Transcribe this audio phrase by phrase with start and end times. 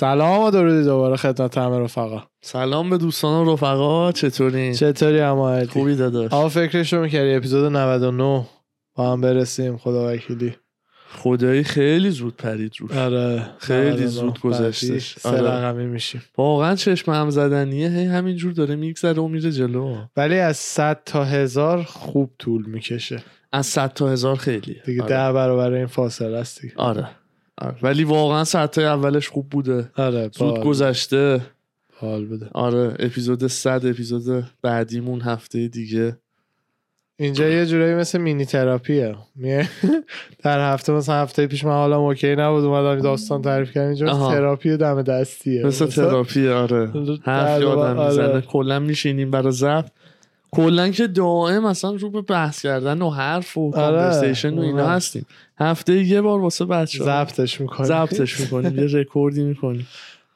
[0.00, 2.22] سلام و درودی دوباره خدمت همه رفقا.
[2.40, 6.32] سلام به دوستان و رفقا چطورین؟ چطوری اما خوبی داداش.
[6.32, 8.46] آقا فکرش رو می‌کردی اپیزود 99
[8.94, 10.54] با هم برسیم خدا وکیلی.
[11.14, 12.92] خدایی خیلی زود پرید روش.
[12.92, 15.26] آره خیلی 99 زود گذشتش.
[15.26, 15.40] آره.
[15.40, 16.22] رقمی میشیم.
[16.38, 19.96] واقعا چشم هم زدنیه هی همینجور داره میگذره و میره جلو.
[20.16, 23.22] ولی از 100 تا هزار خوب طول می‌کشه.
[23.52, 25.08] از صد تا هزار خیلی دیگه آره.
[25.08, 26.74] ده برابر این فاصله است دیگه.
[26.76, 27.08] آره.
[27.60, 27.76] آره.
[27.82, 29.90] ولی واقعا تا اولش خوب بوده.
[29.96, 31.40] آره زود گذشته.
[32.00, 36.16] حال بده آره اپیزود 100 اپیزود بعدیمون هفته دیگه.
[37.16, 39.14] اینجا یه جورایی مثل mini therapy ه.
[40.44, 43.86] در هفته مثلا هفته پیش من حالا okay نبود اومدم داستان تعریف کردم.
[43.86, 44.30] اینجا.
[44.30, 45.66] تراپی دم دستیه.
[45.66, 46.90] مثل تراپی آره.
[47.22, 48.08] حرف یادم آره.
[48.08, 48.40] می‌زنه.
[48.40, 49.90] کلا میشینیم برای ضبط.
[50.50, 53.72] کلا که دائم اصلا رو به بحث کردن و حرف و آره.
[53.72, 54.92] conversation و اینا آره.
[54.92, 55.26] هستیم.
[55.60, 59.86] هفته یه بار واسه بچه ضبطش می‌کنی؟ ضبطش می‌کنیم یه رکوردی می‌کنیم.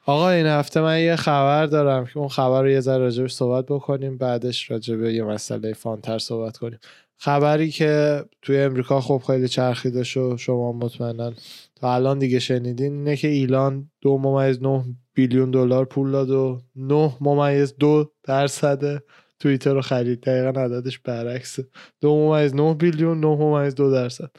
[0.05, 3.65] آقا این هفته من یه خبر دارم که اون خبر رو یه ذره راجبش صحبت
[3.65, 6.79] بکنیم بعدش راجب یه مسئله فانتر صحبت کنیم.
[7.17, 11.33] خبری که توی امریکا خب خیلی چرخیده شو شما مطمئنا
[11.75, 16.61] تا الان دیگه شنیدین اینه که ایلان دو ممیز نه بیلیون دلار پول داد و
[16.75, 19.03] نه ممیز دو درصد
[19.39, 20.21] توییتر رو خرید.
[20.21, 21.67] دقیقا عددش برعکسه.
[22.01, 24.31] دو ممیز نه billion نه ممیز دو درصد.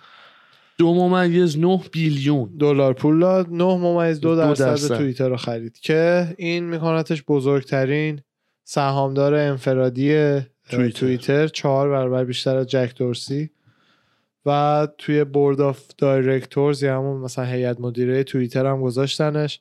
[0.78, 2.56] دو ممیز نه billion.
[2.58, 3.50] دلار پول داد.
[3.50, 4.96] 9 ممیز دو درصد درصد.
[4.96, 5.78] توییتر رو خرید.
[5.78, 8.20] که این میکنتش بزرگترین
[8.64, 10.40] سهامدار انفرادی
[10.94, 13.50] توییتر, چهار برابر بیشتر از جک دورسی.
[14.46, 19.60] و توی board of directors یا همون مثلا هیئت مدیره توییتر هم گذاشتنش.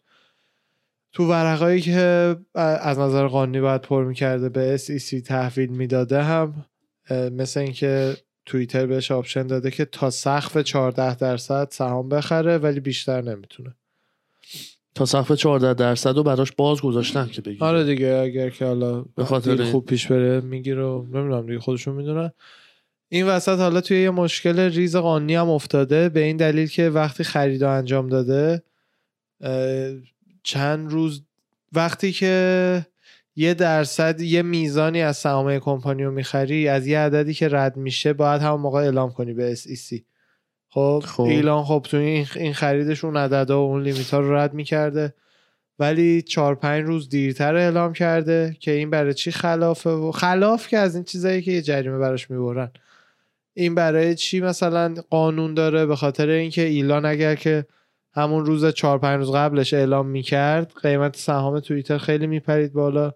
[1.13, 6.65] تو ورقایی که از نظر قانونی باید پر می‌کرده به SEC تحویل می‌داده هم
[7.11, 13.21] مثل اینکه توییتر بهش option داده که تا سقف 14 درصد سهام بخره ولی بیشتر
[13.21, 13.75] نمی‌تونه.
[14.95, 19.01] تا سقف 14 درصد رو براش باز گذاشتن که بگیم آره دیگه اگر که حالا
[19.01, 19.63] به خاطر.
[19.63, 22.31] خوب پیش بره می‌گیره و نمی‌دونم دیگه خودشون می‌دونن.
[23.09, 27.23] این وسط حالا توی یه مشکل ریز قانونی هم افتاده به این دلیل که وقتی
[27.23, 28.63] خرید و انجام داده
[30.43, 31.23] چند روز
[31.73, 32.85] وقتی که
[33.35, 38.13] یه درصد یه میزانی از سهام کمپانی رو می‌خری از یه عددی که رد میشه
[38.13, 40.01] باید همون موقع اعلام کنی به SEC
[40.69, 41.23] خب, خب.
[41.23, 45.13] ایلان خب تو این این خریدش اون عددا و اون لیمیت ها رو رد می‌کرده.
[45.79, 50.77] ولی چهار پنج روز دیرتر اعلام کرده که این برای چی خلافه و خلاف که
[50.77, 52.71] از این چیزایی که یه جریمه براش می‌برن.
[53.53, 57.65] این برای چی مثلا قانون داره؟ به خاطر اینکه ایلان اگر که
[58.13, 63.13] همون روز چهار پنج روز قبلش اعلام می‌کرد قیمت سهام توییتر خیلی میپرید بالا.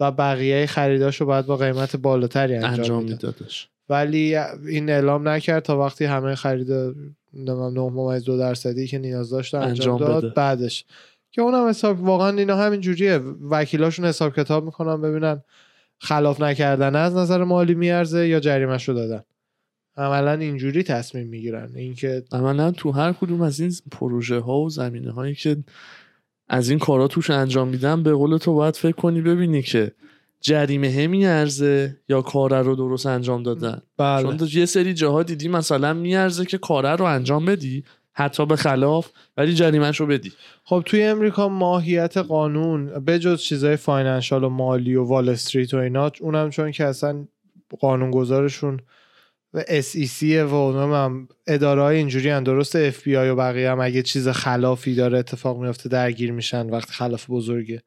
[0.00, 3.24] و بقیه خریداش رو باید با قیمت بالاتری انجام, انجام می‌داد.
[3.24, 3.68] میدادش.
[3.88, 6.72] ولی این اعلام نکرد تا وقتی همه خرید
[7.34, 10.34] نمی‌دونم 9 ممیز دو درصدی که نیاز داشت انجام, انجام داد بده.
[10.34, 10.84] بعدش.
[11.30, 13.20] که اونم حساب واقعا اینا همین جوریه.
[13.50, 15.42] وکیلاشون حساب کتاب می‌کنن ببینن
[15.98, 19.24] خلاف نکردن از نظر مالی میارزه یا جریمهش رو دادن.
[19.96, 21.70] عملا اینجوری تصمیم می‌گیرن.
[21.74, 25.56] اینکه عملا تو هر کدوم از این پروژه ها و زمینه هایی که
[26.48, 29.92] از این کارا توش انجام میدن به قول تو باید فکر کنی ببینی که
[30.40, 33.82] جریمه میارزه یا کاره رو درست انجام دادن.
[33.96, 34.22] بله.
[34.22, 39.10] چون یه سری جاها دیدی مثلا میارزه که کاره رو انجام بدی حتی به خلاف
[39.36, 40.32] ولی جریمهش رو بدی.
[40.64, 46.10] خب توی امریکا ماهیت قانون بجز چیزای financial و مالی و Wall Street و اینا
[46.20, 47.26] اونم چون که اصلا
[47.80, 48.78] قانونگذارشون و
[49.60, 54.94] SEC و اونم اداره های اینجوری هم درست FBI و بقیه هم اگه چیز خلافی
[54.94, 57.82] داره اتفاق میفته درگیر میشن وقتی خلاف بزرگه.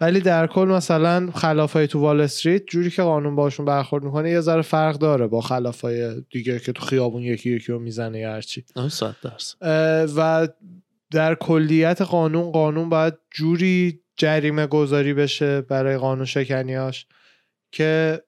[0.00, 4.30] ولی در کل مثلا خلاف های تو وال استریت جوری که قانون باشون برخورد می‌کنه
[4.30, 8.18] یه ذره فرق داره با خلاف های دیگه که تو خیابون یکی یکی رو می‌زنه
[8.18, 8.64] یا هرچی
[10.16, 10.48] و
[11.10, 17.06] در کلیت قانون قانون باید جوری جریمه گذاری بشه برای قانون شکنیاش
[17.72, 18.22] که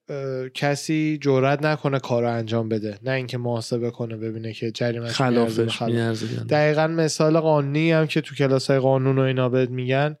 [0.53, 5.81] کسی جرئت نکنه کار رو انجام بده نه اینکه محاسبه کنه ببینه که جریمه خلافش
[5.81, 6.27] میارزه.
[6.27, 10.15] دقیقا مثال قانونی هم که تو کلاس های قانون و اینا بهت میگن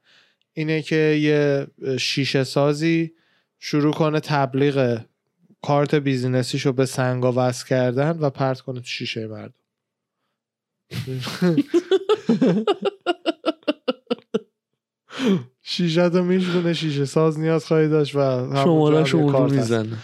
[0.53, 1.67] اینه که یه
[1.97, 3.13] شیشه سازی
[3.59, 5.01] شروع کنه تبلیغ
[5.61, 9.53] کارت business یشو به سنگا وصل کردن و پرت کنه تو شیشه مردم
[15.63, 18.19] شیشه شیشتو میشکونه شیشه ساز نیاز خواهی داشت و
[18.55, 19.53] شماره هست.
[19.53, 19.97] می‌زنه.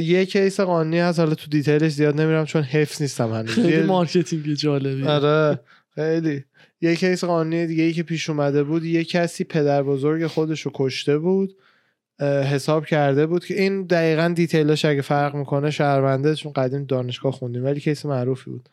[0.00, 3.50] یه case قانونی هست حالا تو detail ش زیاد نمیرم چون حفظ نیستم هنوز.
[3.50, 5.60] خیلی marketing جالبی آره
[5.94, 6.44] خیلی.
[6.80, 10.70] یه case قانونی دیگه ای که پیش اومده بود یه کسی پدر بزرگ خودش رو
[10.74, 11.56] کشته بود
[12.20, 17.32] حساب کرده بود که این دقیقا detail ش اگه فرق می‌کنه شرمنده چون قدیم دانشگاه
[17.32, 18.68] خوندیم ولی case معروفی بود.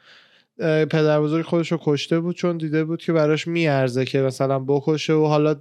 [0.60, 5.14] پدر بزرگ خودش رو کشته بود چون دیده بود که براش میارزه که مثلا بکشه
[5.14, 5.56] و حالا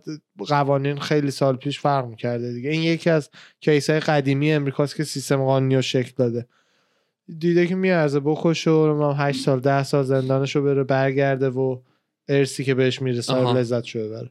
[0.49, 2.71] قوانین خیلی سال پیش فرق می‌کرده دیگه.
[2.71, 3.31] این یکی از
[3.61, 6.47] case های قدیمی امریکاست که سیستم قانونی رو شکل داده.
[7.39, 11.81] دیده که میارزه بکشه و 8 سال ده سال زندانش رو بره برگرده و
[12.29, 13.53] ارسی که بهش می‌رسه.
[13.53, 14.31] لذت شده بره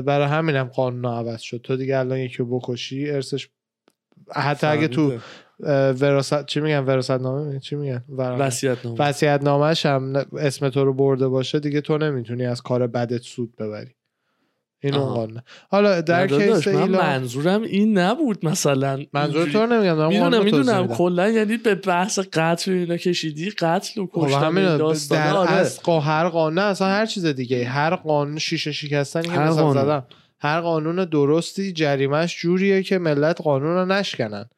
[0.00, 1.60] برای همینم قانون عوض شد.
[1.64, 3.48] تو دیگه الان یکی بکشی ارسش
[4.30, 5.18] حتی اگه تو
[6.00, 10.94] وراثت چی میگن وراثت نامه؟ چی میگن وصیت نامه وصیت نامش هم اسم تو رو
[10.94, 13.94] برده باشه دیگه تو نمی‌تونی از کار بدت سود ببری
[14.84, 15.14] این اون آها.
[15.14, 20.30] قانونه حالا در کیس من ایلان منظورم این نبود مثلا منظور تو نمیگم دارم می‌دونم
[20.30, 20.88] قانون می‌دونم.
[20.88, 26.00] کلا یعنی به بحث قتل اینا کشیدی قتل و خب کشتن داستان در آره.
[26.00, 29.72] هر قانون اصلا هر چیز دیگه هر قانون شیشه که هر مثلا قانون.
[29.72, 30.04] زدم
[30.42, 34.50] هر قانون درستی جریمهش جوریه که ملت قانون رو نشکنن.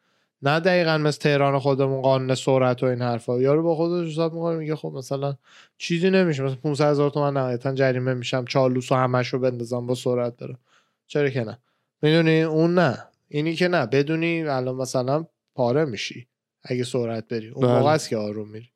[0.43, 3.41] نه دقیقا مثل تهران خودمون قانون سرعت و این حرفا.
[3.41, 5.37] یارو با خودش حساب می‌کنه میگه خب مثلا
[5.79, 6.43] چیزی نمیشه.
[6.43, 8.45] مثلا 500 هزار تومن نهایتا جریمه میشم.
[8.45, 10.59] چالوس و همش رو بندازم با سرعت برم.
[11.07, 11.59] چرا که نه؟
[12.03, 12.99] می‌دونی؟ اون نه.
[13.29, 13.87] اینی که نه.
[13.87, 16.27] بدونی الان مثلا پاره میشی.
[16.63, 17.49] اگه سرعت بری.
[17.49, 17.79] اون بله.
[17.79, 18.69] موقع است که آروم میری.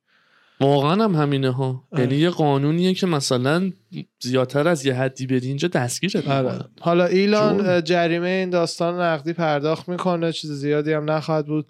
[0.61, 2.03] واقعا هم همینه ها آره.
[2.03, 3.73] یعنی یه قانونیه که مثلا
[4.21, 6.65] زیادتر از یه حدی بری اینجا دستگیرت آره.
[6.81, 11.67] حالا ایلان جریمه این داستان نقدی پرداخت می‌کنه چیز زیادی هم نخواهد بود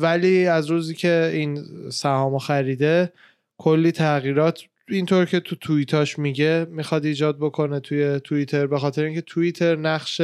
[0.00, 3.12] ولی از روزی که این سهام خریده
[3.58, 9.20] کلی تغییرات اینطور که تو توییتاش میگه می‌خواد ایجاد بکنه توی توییتر به خاطر اینکه
[9.20, 10.20] توییتر نقش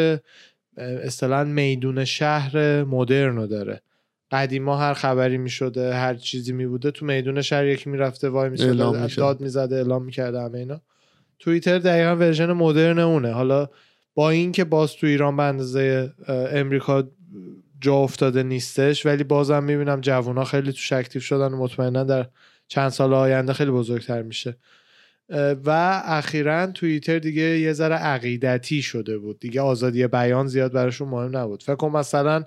[0.76, 3.80] اصطلاحا میدون شهر مدرن رو داره
[4.30, 9.02] قدیما هر خبری می‌شده هر چیزی میبوده تو میدون شهر یکی می‌رفته وای اعلام می‌شده
[9.02, 9.20] می‌شد.
[9.20, 10.80] داد می‌زده اعلام می‌کرده همه اینا.
[11.38, 13.32] توییتر دقیقا version مدرن اونه.
[13.32, 13.68] حالا
[14.14, 17.10] با اینکه باز تو ایران به اندازه امریکا
[17.80, 22.26] جا افتاده نیستش ولی بازم می‌بینم جوونا خیلی توش active شدن و مطمئنا در
[22.68, 24.56] چند سال آینده خیلی بزرگتر میشه.
[25.64, 29.40] و اخیرا توییتر دیگه یه ذره عقیدتی شده بود.
[29.40, 31.62] دیگه آزادی بیان زیاد براشون مهم نبود.
[31.62, 32.44] فکر کن مثلا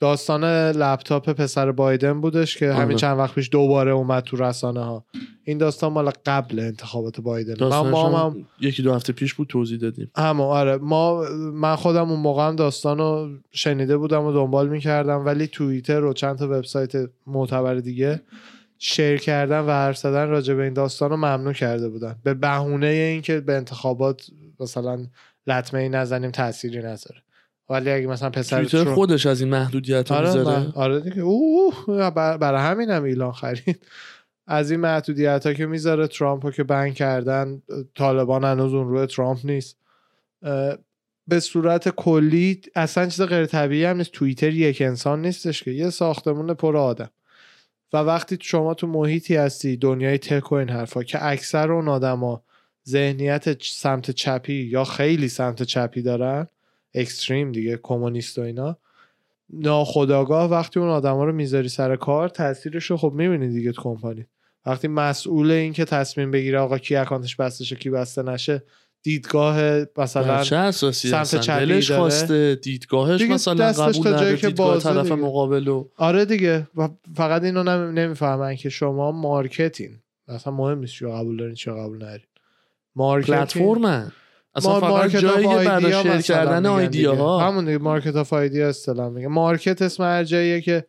[0.00, 2.94] داستان لپتاپ پسر بایدن بودش که همین آره.
[2.94, 5.04] چند وقت پیش دوباره اومد تو رسانه ها
[5.44, 7.52] این داستان مال قبل انتخابات بایدن.
[7.52, 10.10] من داستانش ما هم هم یکی دو هفته پیش بود توضیح دادیم.
[10.16, 10.76] همون آره.
[10.76, 11.22] ما
[11.52, 16.12] من خودم اون موقع هم داستان رو شنیده بودم و دنبال می‌کردم ولی توییتر و
[16.12, 16.92] چند تا وبسایت
[17.26, 18.22] معتبر دیگه
[18.78, 22.16] شیر کردن و حرف زدن راجع به این داستان رو ممنوع کرده بودن.
[22.22, 24.26] به بهونه اینکه به انتخابات
[24.60, 25.06] مثلا
[25.46, 27.22] لطمه ای نزنیم تأثیری نذاره.
[27.68, 31.20] ولی اگه مثلا پسر ترامپ- خودش از این محدودیت رو آره می‌ذاره؟ آره دیگه.
[31.20, 33.86] اوه بر- برای همین هم ایلان خرید.
[34.46, 37.62] از این محدودیت ها که می‌ذاره ترامپ رو که بند کردن
[37.94, 39.78] طالبان هنوز اون روی ترامپ نیست.
[41.28, 44.12] به صورت کلی اصلا چیز غیر طبیعی هم نیست.
[44.12, 45.70] توییتر یک انسان نیستش که.
[45.70, 47.10] یه ساختمون پر آدم.
[47.92, 52.42] و وقتی شما تو محیطی هستی دنیای تک و این حرفا که اکثر اون آدما
[52.88, 56.46] ذهنیت سمت چپی یا خیلی سمت چپی دارن
[57.00, 58.76] اکستریم دیگه کمونیست و اینا.
[59.52, 64.26] ناخداگاه وقتی اون آدما رو می‌ذاری سر کار تاثیرش رو خب می‌بینی دیگه تو کمپانی.
[64.66, 68.62] وقتی مسئول این که تصمیم بگیره آقا کی اکانتش بسته شه کی بسته نشه
[69.02, 71.80] دیدگاه مثلا چه سمت داره.
[71.80, 75.14] خواسته دیدگاهش دیگه مثلا قبول نداره دیدگاه طرف دیگه.
[75.14, 76.68] مقابل و آره دیگه.
[76.76, 78.00] و فقط اینو نمی...
[78.00, 79.98] نمی‌فهمن که شما مارکتین.
[80.28, 82.26] اصلا مهم نیست چی قبول دارین چی قبول ندارین.
[82.96, 84.12] marketing platform ن.
[84.58, 87.14] اصلا فقط market جایی برای share کردن idea.
[87.14, 89.28] ها همون دیگه market of idea اصطلاح میگه.
[89.28, 90.84] market اسم هر جاییه که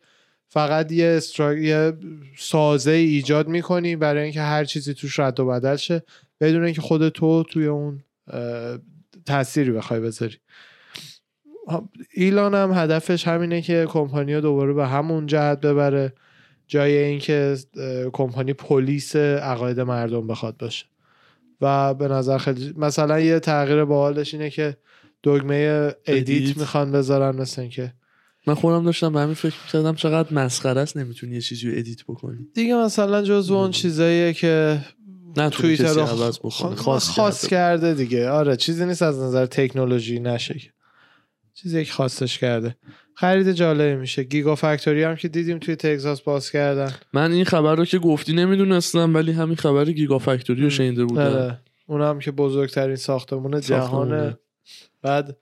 [0.48, 1.54] فقط یه stru...
[1.54, 1.92] یه
[2.38, 6.02] سازه ای ایجاد می‌کنی برای اینکه هر چیزی توش رد و بدل شه
[6.40, 8.04] بدون اینکه خود تو توی اون
[9.26, 10.36] تأثیری بخوای بذاری.
[11.68, 16.12] ها، ایلان هم هدفش همینه که کمپانی رو دوباره به همون جهت ببره
[16.66, 17.56] جای اینکه
[18.12, 20.86] کمپانی پلیس عقاید مردم بخواد باشه.
[21.60, 24.76] و به نظر خیلی مثلا یه تغییر باحالش اینه که
[25.24, 26.56] دگمه edit.
[26.56, 27.92] می‌خوان بذارن مثل اینکه
[28.46, 32.02] من خودم داشتم به همین فکر می‌کردم چقدر مسخره است نمی‌تونی یه چیزی رو edit
[32.04, 34.80] بکنی دیگه مثلا جزو اون چیزاییه که
[35.36, 37.46] نه توییتر رو رو عوض خ- بکنه خ- خاص.
[37.46, 40.60] کرده دیگه آره چیزی نیست از نظر تکنولوژی نشه
[41.54, 41.62] که.
[41.62, 42.76] چیزی که خاصش کرده.
[43.14, 44.22] خرید جالبی میشه.
[44.22, 46.94] گیگا فکتوری هم که دیدیم توی تگزاس باز کردن.
[47.12, 51.22] من این خبر رو که گفتی نمی‌دونستم ولی همین خبر گیگا فکتوری رو شنیده بودم.
[51.22, 51.58] آره.
[51.86, 54.38] اونم که بزرگترین ساختمون جهانه.
[55.02, 55.36] بعد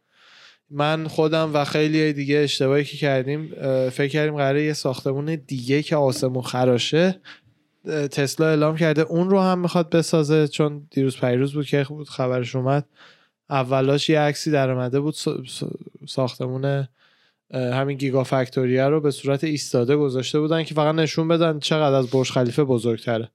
[0.71, 3.49] من خودم و خیلی دیگه اشتباهی که کردیم
[3.91, 7.21] فکر کردیم قراره یه ساختمون دیگه که آسمون خراشه
[8.11, 9.03] تسلا اعلام کرده.
[9.03, 12.87] اون رو هم می‌خواد بسازه چون دیروز پیروز بود که بود خبرش اومد.
[13.51, 15.77] اولاش یه عکسی در اومده بود سا- سا-
[16.07, 16.89] ساختمون
[17.55, 22.11] همین گیگا فکتوریه رو به صورت ایستاده گذاشته بودن که فقط نشون بدن چقدر از
[22.11, 23.29] برج خلیفه بزرگتره.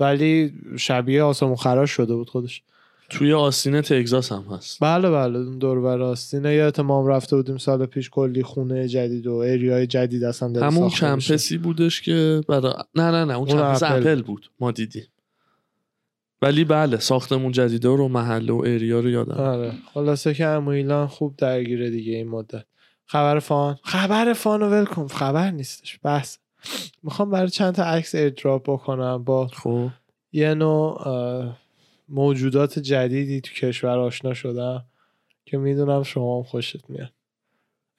[0.00, 2.62] ولی شبیه آسمون خراش شده بود خودش.
[3.10, 4.78] توی آستین تگزاس هم هست.
[4.80, 5.38] بله بله.
[5.38, 9.86] اون دور بر آستینه یه اتمام رفته بودیم سال پیش کلی خونه جدید و اریای
[9.86, 10.88] جدید اصلا همون.
[10.90, 13.36] کمپسی بودش که برای نه نه نه.
[13.36, 13.96] اون اون کمپس اپل.
[14.00, 14.50] اپل بود.
[14.60, 15.04] ما دیدیم.
[16.42, 19.34] ولی بله ساختمون جدیده رو محله و اریا رو یادم.
[19.34, 19.72] آره.
[19.94, 22.64] خلاصه که عمو ایلان خوب درگیره دیگه این مدت.
[23.06, 25.06] خبر فان؟ خبر فان رو ول کن.
[25.06, 25.98] خبر نیستش.
[26.02, 26.38] بحث.
[27.02, 29.88] می‌خوام برای چند تا عکس ایردراپ بکنم با خب.
[30.32, 31.52] یه نوع
[32.08, 34.84] موجودات جدیدی تو کشور آشنا شدم
[35.44, 37.12] که می‌دونم شما هم خوشت میاد.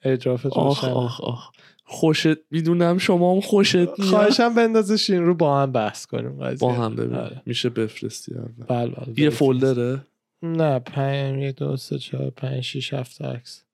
[0.04, 0.84] ایردراپت آخ.
[0.84, 1.50] آخ آخ.
[1.84, 4.00] خوشت می‌دونم شما هم خوشت میاد.
[4.00, 6.68] خواهشم بندازش این رو با هم بحث کنیم قضیه.
[6.68, 7.14] با هم ببین.
[7.14, 7.42] آره.
[7.46, 8.66] میشه بفرستی اول.
[8.68, 9.30] بله بله یه.
[9.30, 10.00] folder ه؟
[10.42, 13.64] نه پنج یک دو سه چهار پنج شیش هفت عکس.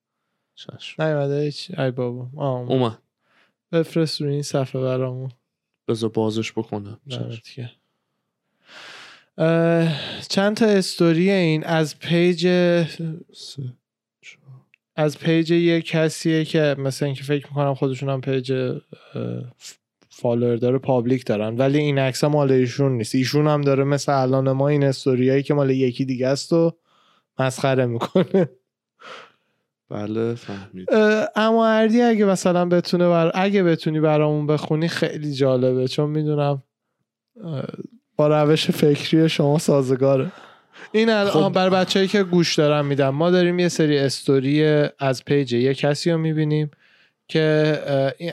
[0.54, 1.02] چشم.
[1.02, 2.28] نیومده هیچ؟ ای بابا.
[2.68, 2.98] اومد.
[3.72, 5.30] بفرست روی این صفحه برامون.
[5.88, 7.00] بذار بازش بکنم.
[10.28, 12.42] چند تا استوری این؟ از پیج
[13.32, 13.62] سه.
[14.96, 18.78] از پیج یه کسیه که مثلا اینکه فکر می‌کنم خودشون هم پیج
[20.08, 21.56] فالوور داره public دارن.
[21.56, 23.14] ولی این عکس مال ایشون نیست.
[23.14, 26.72] ایشون هم داره مثل الان ما این استوریایی که مال یکی دیگه است و
[27.38, 28.48] مسخره می‌کنه.
[29.90, 30.88] بله فهمید.
[31.36, 33.30] اما اردی اگه مثلا بتونه بر...
[33.34, 35.88] اگه بتونی برامون بخونی خیلی جالبه.
[35.88, 36.62] چون می‌دونم
[38.16, 40.32] با روش فکری شما سازگاره.
[40.92, 41.48] این الان خب.
[41.48, 44.64] برای بچه‌هایی که گوش دارن میدم ما داریم یه سری استوری
[44.98, 46.70] از پیج یه کسی رو می‌بینیم
[47.28, 47.78] که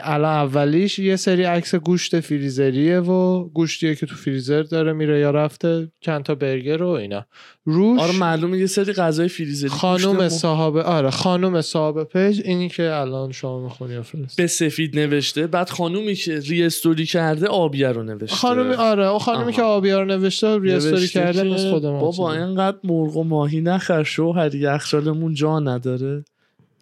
[0.02, 5.30] الان اولیش یه سری عکس گوشت فریزریه و گوشتیه که تو فریزر داره میره یا
[5.30, 7.26] رفته چند تا برگر و اینا.
[7.64, 12.94] روش آره معلومه یه سری غذای فریزری گوشت صاحب آره خانوم صاحب پیج اینی که
[12.94, 14.36] الان شما می‌خونی و فرست.
[14.36, 15.46] به سفید نوشته.
[15.46, 18.36] بعد خانومی که restory کرده آبیه رو نوشته.
[18.36, 19.80] خانم آره اون خانومی آها.
[19.80, 22.32] که نوشته restory نوشته کرده که مثل خود ما بابا.
[22.32, 26.24] اینقدر مرغ و ماهی نخر شوهر یخچالمون جا نداره.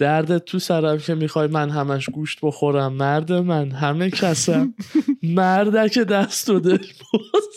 [0.01, 4.75] دردت تو سرم که می‌خوای من همش گوشت بخورم مرد من همه کسم.
[5.23, 6.79] مردک دست و دل
[7.13, 7.49] باز.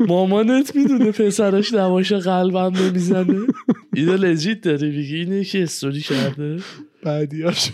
[0.00, 3.46] مامانت می‌دونه پسرش نمایش قلبم نمی‌زنه.
[3.94, 6.60] اینو لجیت داری میگی؟ اینه که استوری کرده؟
[7.02, 7.70] بعدیاش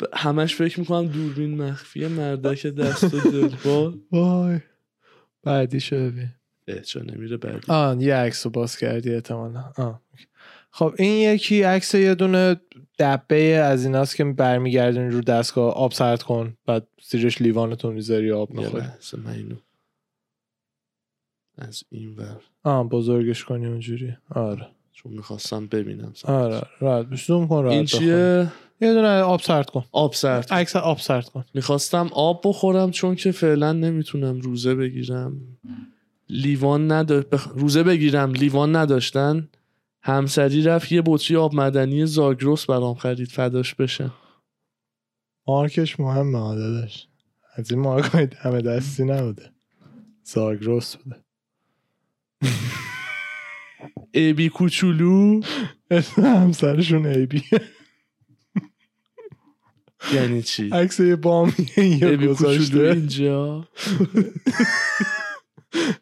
[0.00, 3.94] ب- همش فکر می‌کنم دوربین مخفیه مردک دست و دل باز.
[4.12, 4.60] وای.
[5.42, 5.78] بعدی
[6.68, 9.64] اه، چرا نمیره بعدی آه یه عکس رو باز کردی احتمالا.
[9.76, 10.02] آه.
[10.76, 12.56] خب این یکی عکس یه دونه
[12.98, 18.50] دبه از ایناست که برمیگردین رو دستگاه آب سرد کن بعد زیرش لیوانتو می‌ذاری آب
[18.50, 18.84] می‌خوری.
[21.58, 22.40] از این ور.
[22.62, 24.16] آه بزرگش کنی اونجوری.
[24.30, 24.66] آره.
[24.92, 27.84] چون می‌خواستم ببینم آره راحت بش زوم کن راحت این.
[27.84, 29.84] چیه؟ یه دونه آب سرد کن.
[29.92, 30.48] آب سرد.
[30.50, 31.44] عکس آب سرد کن.
[31.54, 35.40] می‌خواستم آب بخورم چون که فعلا نمی‌تونم روزه بگیرم.
[36.28, 37.48] لیوان نداشت بخ...
[37.48, 39.48] روزه بگیرم لیوان نداشتن.
[40.06, 44.10] همسری رفت یه بطری آب مدنی زاگرس برام خرید فداش بشه.
[45.46, 47.08] مارکش مهمه آده داشت
[47.56, 49.52] از این مارک همه دستی نبوده.
[50.24, 51.24] زاگرس بوده.
[54.14, 55.40] ابی کوچولو؟
[55.90, 57.42] اسم همسرشون ایبی
[60.14, 62.78] یعنی چی؟ عکس یه بامیه یه ابی کوچولو گذاشته.
[62.78, 63.68] اینجا؟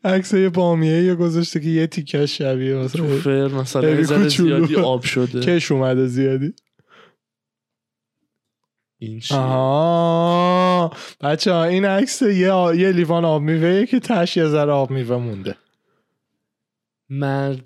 [0.05, 4.67] عکس یه بامیه یه گذاشته که یه تیکش شبیه مثلا فر مثلا یه کوچولو.
[4.67, 5.41] زیادی آب شده.
[5.41, 6.53] کش اومده زیادی.
[8.99, 10.93] این آها.
[11.21, 12.75] بچه ها این عکس یه, آ...
[12.75, 15.57] یه لیوان آب میوه که تش یه ذره آب میوه مونده.
[17.11, 17.61] مرد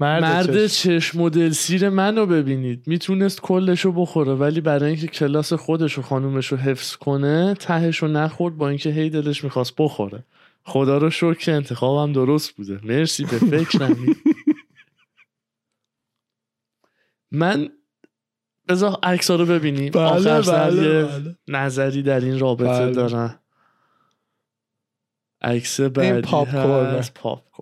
[0.00, 0.98] مرد, مرد چشم.
[0.98, 2.82] چشم و دلسیر منو ببینید.
[2.86, 8.56] می‌تونست کلشو بخوره ولی برای اینکه کلاس خودش و خانومش رو حفظ کنه تهشو نخورد
[8.56, 10.24] با اینکه هی دلش می‌خواست بخوره.
[10.64, 12.80] خدا رو شکر که انتخابم درست بوده.
[12.84, 13.96] مرسی به فکرم
[17.30, 17.68] من
[18.68, 19.92] بذار عکس رو ببینیم.
[19.92, 21.36] بله آخر بله, یه بله.
[21.48, 22.92] نظری در این رابطه بله.
[22.92, 23.38] دارن
[25.42, 26.48] عکس بعدی پاپ.
[26.48, 27.52] هست پاپ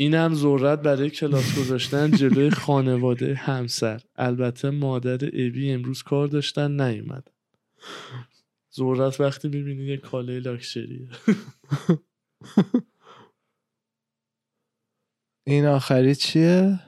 [0.00, 4.00] اینم ذرت برای کلاس گذاشتن جلوی خانواده همسر.
[4.16, 7.28] البته مادر ابی امروز کار داشتن نیومد.
[8.78, 11.08] ذرت وقتی می‌بینی یه کاله لاکچریه.
[15.46, 16.80] این آخری چیه؟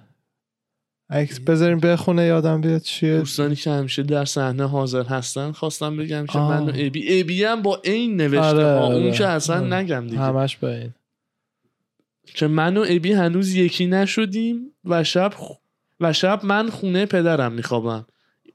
[1.11, 3.19] عکس بذاریم بخونه یادم بیاد چیه.
[3.19, 6.51] دوستانی که همیشه در صحنه حاضر هستن خواستم بگم که آه.
[6.61, 9.13] من و ابی ابی هم با این نوشته آره، ها اون آره.
[9.13, 9.75] که اصلا آره.
[9.75, 10.19] نگم دیگه.
[10.19, 10.95] همش با این.
[12.25, 15.57] که من و ابی هنوز یکی نشدیم و شب خ-
[16.01, 18.07] و شب من خونه پدرم میخوابم.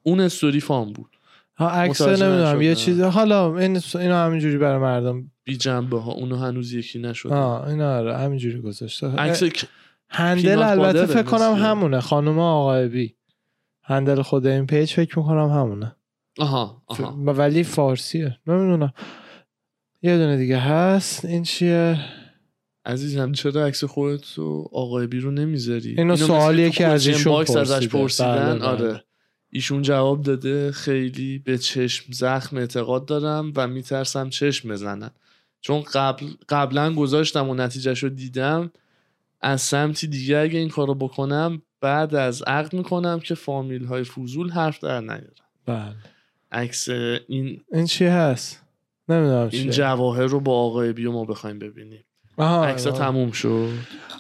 [0.04, 1.15] اون استوری فام بود.
[1.58, 2.76] ها عکس نمی‌دونم یه.
[2.76, 5.32] چیز حالا این اینو همینجوری برای مردم.
[5.44, 7.34] بی جنبه ها اونو هنوز یکی نشده.
[7.36, 9.08] آه این آره همینجوری گذاشته.
[9.08, 9.44] عکس
[10.10, 13.16] هندل البته فکر کنم همونه خانم آقای بی.
[13.84, 15.96] هندل خود این پیج فکر می‌کنم همونه.
[16.40, 17.16] آها آها.
[17.18, 18.38] ولی فارسیه.
[18.48, 18.94] نمی‌دونم.
[20.02, 21.26] یه دونه دیگه هست.
[21.26, 22.00] این چیه؟
[22.86, 27.88] عزیزم چرا عکس خودت و آقای بی رو نمی‌ذاری؟ اینو سوالیه که از ایشون ازش.
[27.88, 28.66] پرسیدن؟ بله، بله.
[28.66, 29.05] آره.
[29.56, 35.12] ایشون جواب داده خیلی به چشم زخم اعتقاد دارم و میترسم چشم بزنن.
[35.62, 38.72] چون قبل قبلا گذاشتم و نتیجهش رو دیدم
[39.42, 44.50] از سمتی دیگه اگه این کارو بکنم بعد از عقد می‌کنم که فامیل های فوزول
[44.50, 45.30] حرف در نیارن.
[45.66, 45.96] بله.
[46.52, 48.64] عکس این این چی هست؟
[49.10, 52.05] نمی‌دونم این چیه جواهر رو با آقای بیو ما بخوایم ببینیم.
[52.44, 52.84] عکس.
[52.84, 53.70] تموم شد.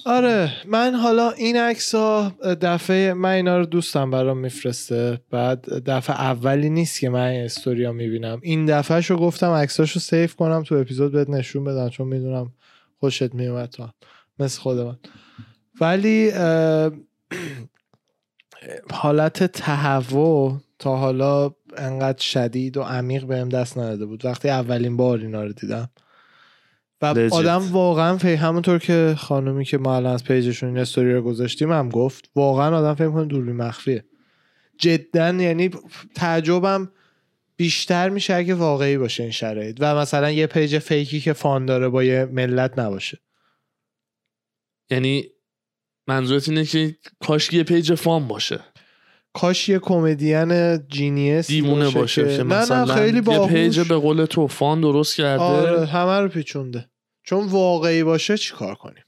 [0.06, 2.30] آره من حالا این عکس ها
[2.62, 5.22] دفعه من اینا رو دوستم برام میفرسته.
[5.32, 8.40] بعد دفعه اولی نیست که من این استوریا می‌بینم.
[8.44, 12.54] این دفعه شو گفتم عکساشو سیف کنم تو اپیزود بهت نشون بدم چون می‌دونم
[13.00, 13.90] خوشت میومد تو.
[14.40, 14.98] مثل خود من
[15.82, 16.32] ولی
[18.92, 24.26] حالت تهوع تا حالا انقدر شدید و عمیق بهم دست نداده بود.
[24.26, 25.90] وقتی اولین بار اینا رو دیدم.
[27.02, 27.34] و Legit.
[27.34, 31.72] آدم واقعا فی همونطور که خانومی که ما الان از پیجشون این استوری رو گذاشتیم
[31.72, 34.06] هم گفت واقعا آدم فکر کنه دوربین مخفیه.
[34.78, 35.70] جدا یعنی
[36.16, 36.92] تعجبم
[37.58, 39.78] بیشتر میشه اگه واقعی باشه این شرایط.
[39.80, 43.20] و مثلا یه پیج fake ی که fun داره با یه ملت نباشه.
[44.90, 45.30] یعنی
[46.08, 48.60] منظورت اینه که کاش یه پیج fun باشه.
[49.36, 53.96] کاش یه کمدین genius دیوونه باشه که, نه مثلا نه خیلی یه باهوش پیج به
[53.96, 55.44] قول تو فان درست کرده.
[55.44, 56.90] آره همه رو پیچونده.
[57.24, 59.04] چون واقعی باشه چی کار کنیم؟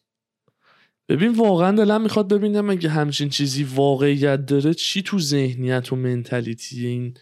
[1.09, 6.87] ببین واقعا دلم می‌خواد ببینم اگه همچین چیزی واقعیت داره چی تو ذهنیت و منتالیتی
[6.87, 7.13] این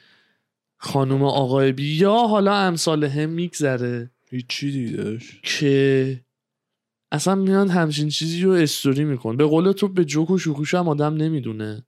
[0.77, 4.11] خانم آقای بی؟ یا حالا امثال هم میگذره.
[4.29, 6.21] هیچی دیدش که
[7.11, 10.89] اصلا میاد همچین چیزی رو استوری میکن به قول تو به جوک و شوخوش هم
[10.89, 11.85] آدم نمی‌دونه.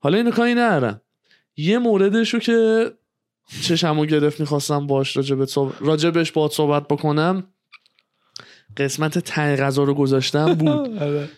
[0.00, 1.00] حالا اینو کاری ندارم.
[1.56, 2.90] یه موردشو که
[3.62, 5.72] چشمو گرفت می‌خواستم باش راجب صحب...
[5.80, 7.44] راجبش باهات صحبت بکنم
[8.76, 10.98] قسمت ته غذا رو گذاشتم بود.
[11.02, 11.28] آره.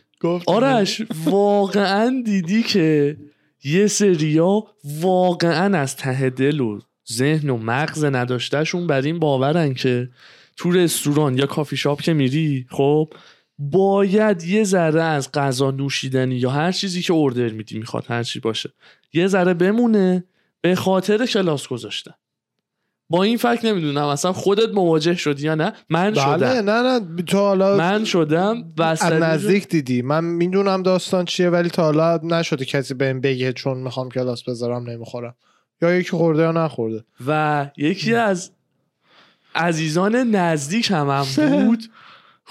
[0.46, 3.16] آرش واقعا دیدی که
[3.64, 6.80] یه سریا واقعا از ته دل و
[7.12, 10.08] ذهن و مغز نداشتهشون بر این باورن که
[10.56, 13.12] تو رستوران یا کافی شاپ که میری خب
[13.70, 18.40] باید یه ذره از غذا نوشیدنی یا هر چیزی که اوردر میدی می‌خواد هر چی
[18.40, 18.72] باشه
[19.12, 20.24] یه ذره بمونه
[20.60, 22.14] به خاطر کلاس گذاشتن.
[23.10, 26.46] با این فکر نمی‌دونم اصلا خودت مواجه شدی یا نه؟ من بله شدم.
[26.46, 30.02] نه نه تو حالا من شدم از نزدیک دیدی.
[30.02, 34.90] من می‌دونم داستان چیه ولی تا حالا نشده کسی بهم بگه چون می‌خوام کلاس بذارم
[34.90, 35.34] نمی‌خورم.
[35.82, 37.04] یا یکی خورده یا نخورده.
[37.26, 38.50] و یکی از
[39.54, 41.84] عزیزان نزدیک هم, هم بود.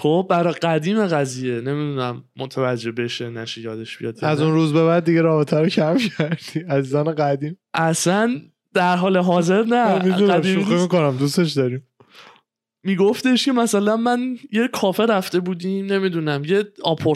[0.02, 1.54] خب برای قدیم قضیه.
[1.54, 4.42] نمی‌دونم متوجه بشه نشه یادش بیاد یا از.
[4.42, 6.60] اون روز به بعد دیگه رابطه رو کم کردی.
[6.70, 7.58] عزیزان قدیم.
[7.74, 8.42] اصلا
[8.74, 10.00] در حال حاضر نه.
[10.28, 10.76] قدیمی شوخی.
[10.76, 11.88] می‌کنم دوستش داریم.
[12.84, 16.64] میگفتش که مثلا من یه کافه رفته بودیم نمی‌دونم یه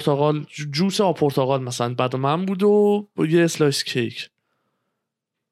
[0.05, 4.29] جو- جوس آب پرتقال مثلا بعد من بود و یه اسلایس کیک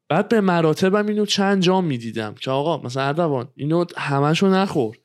[0.10, 4.98] بعد به مراتبم اینو چند جام می‌دیدم که آقا مثلا اردوان اینو همشو نخور.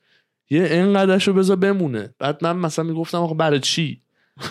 [0.50, 2.14] یه انقدرشو بذار بمونه.
[2.18, 4.00] بعد من مثلا می‌گفتم آقا برای چی؟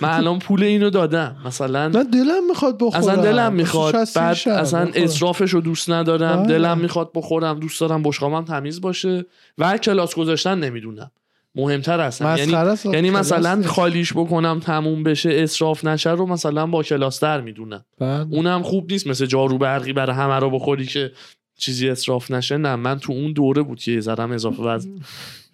[0.01, 1.37] من الان پول اینو دادم.
[1.45, 3.03] مثلا نه دلم می‌خواد بخورم.
[3.03, 3.95] اصلا دلم می‌خواد.
[4.15, 4.89] بعد اصلا.
[4.95, 6.39] اصرافش رو دوست ندارم.
[6.39, 6.47] آره.
[6.47, 7.59] دلم می‌خواد بخورم.
[7.59, 9.25] دوست دارم بشقامم تمیز باشه.
[9.57, 11.11] و کلاس گذاشتن نمی‌دونم.
[11.55, 12.51] مهمتر هستم یعنی.
[12.93, 13.63] یعنی مثلا.
[13.65, 17.85] خالیش بکنم تموم بشه اصراف نشه رو مثلا با کلاس در می‌دونم.
[17.99, 18.27] بله.
[18.31, 19.07] اونم خوب نیست.
[19.07, 21.11] مثل جارو برقی برای همه رو بخوری که
[21.57, 22.57] چیزی اصراف نشه.
[22.57, 24.89] نه من تو اون دوره بود که ذرم اضافه وزن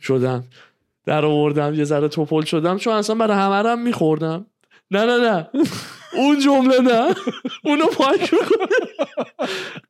[0.03, 0.43] شدم.
[1.05, 4.45] در آوردم یه ذره توپل شدم چون اصلا برای همه هم میخوردم.
[4.91, 5.49] نه نه نه.
[6.13, 7.15] اون جمله نه.
[7.63, 8.67] اونو پاک می‌کنه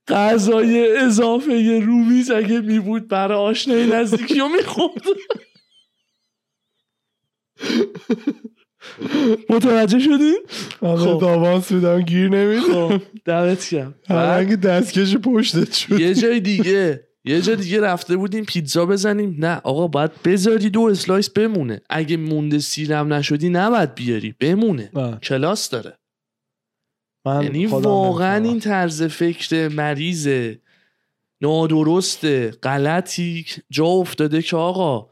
[0.08, 5.04] غذای اضافه رومیز اگه میبود برای آشنای نزدیکی رو می‌خورد.
[9.49, 10.39] متوجه شدین؟
[10.82, 11.23] من خب.
[11.23, 13.95] آوانس میدم گیر نمیده خب دمت گرم.
[14.10, 15.99] هرنگ دستکش پشتت شد.
[15.99, 17.08] یه جای دیگه.
[17.26, 19.36] یه جای دیگه رفته بودیم پیتزا بزنیم.
[19.40, 21.82] نه آقا باید بذاری دو slice بمونه.
[21.90, 24.90] اگه مونده سیرم نشدی نباید بیاری بمونه.
[24.94, 25.98] نه، کلاس داره.
[27.26, 28.44] من یعنی واقعا.
[28.44, 30.60] این طرز فکر مریضه
[31.42, 35.10] نادرسته غلطی جا افتاده که آقا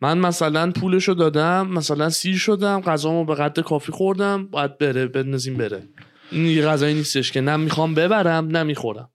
[0.00, 5.18] من مثلا پولشو دادم مثلا سیر شدم غذامو به قد کافی خوردم باید بره از
[5.18, 5.82] بین بره.
[6.32, 9.10] این غذایی نیستش که نه می‌خوام ببرم نه می‌خورم.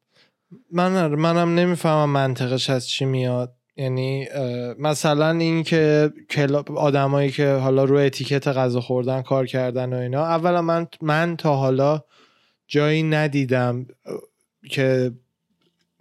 [0.72, 3.54] من منم نمی‌فهمم منطقش از چی میاد.
[3.78, 4.28] یعنی
[4.80, 6.12] مثلا این که
[6.76, 11.56] آدمایی که حالا رو اتیکت غذا خوردن کار کردن و اینا اولا من من تا
[11.56, 12.02] حالا
[12.68, 13.86] جایی ندیدم
[14.70, 15.12] که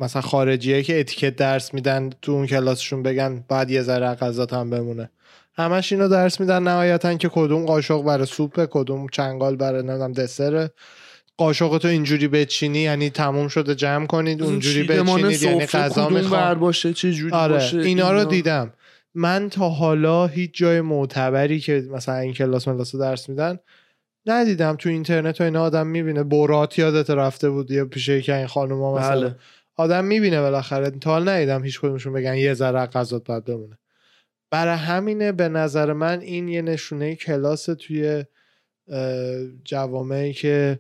[0.01, 4.71] مثلا خارجیه که اتیکت درس میدن تو اون کلاسشون بگن بعد یه ذره غذات هم
[4.71, 5.11] بمونه.
[5.55, 10.71] همش اینو درس میدن نهایتا که کدوم قاشق برای سوپ کدوم چنگال برای نمی‌دونم دسره.
[11.37, 16.61] قاشق تو اینجوری بچینی یعنی تموم شده جمع کنید اونجوری بچینید یعنی غذا می‌خوام.
[16.61, 18.73] باشه چه جوری آره باشه اینا رو دیدم.
[19.15, 23.59] من تا حالا هیچ جای معتبری که مثلا این کلاس ملاس درس میدن
[24.27, 26.23] ندیدم تو اینترنت و اینا آدم می‌بینه.
[26.23, 29.21] برات یادت رفته بود یا پیش که این خانوما مثلا.
[29.21, 29.37] بله.
[29.77, 30.91] آدم می‌بینه بالاخره.
[30.91, 33.79] تا حال ندیدم هیچ کدومشون بگن یه ذره غذات باید بمونه.
[34.51, 38.25] برای همینه به نظر من این یه نشونه کلاس توی
[39.65, 40.79] جوامعی که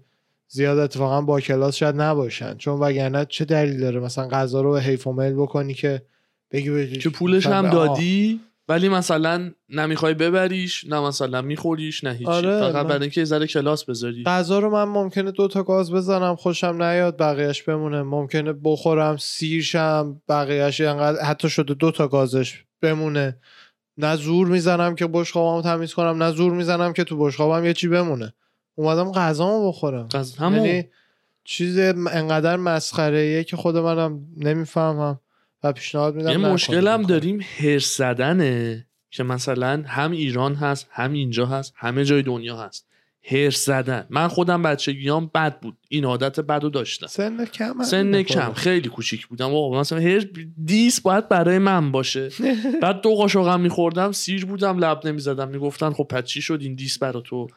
[0.55, 2.57] زیاد اتفاقا با کلاس شاید نباشن.
[2.57, 6.03] چون وگرنه چه دلیل داره مثلا غذا رو به حیف و میل بکنی که
[6.51, 12.31] بگی بگی که پولش هم دادی ولی مثلا نمی‌خوای ببریش نه مثلا میخوریش نه هیچی.
[12.31, 16.37] آره فقط برای اینکه ذره کلاس بذاری غذا رو من ممکنه دو تا گاز بزنم
[16.37, 18.03] خوشم نیاد بقیهش بمونه.
[18.03, 23.37] ممکنه بخورم سیرشم بقیهش انقدر حتی شده دو تا گازش بمونه.
[23.97, 27.89] نه زور می‌زنم که بشقابم تمیز کنم نه زور می‌زنم که تو بشقابم یه چی
[27.89, 28.35] بمونه.
[28.75, 30.09] اومدم غذامو بخورم.
[30.39, 30.89] همون یعنی
[31.45, 35.21] چیز انقدر مسخره که خود منم نمی‌فهمم
[35.63, 41.47] و پیشنهاد میدم یه مشکلم داریم هرس زدنه که مثلا هم ایران هست هم اینجا
[41.47, 42.87] هست همه جای دنیا هست.
[43.25, 44.07] هرس زدن.
[44.11, 45.77] من خودم بچگیام بد بود.
[45.89, 47.07] این عادت بد رو داشتم.
[47.07, 48.53] سن کم سن کم.
[48.53, 49.55] خیلی کوچیک بودم.
[49.55, 50.25] و مثلا هر
[50.65, 52.29] دیس باید برای من باشه.
[52.83, 55.49] بعد دو قاشقم میخوردم سیر بودم لب نمی‌زدم.
[55.49, 57.49] می‌گفتن خب پس چی شد این دیس برا تو؟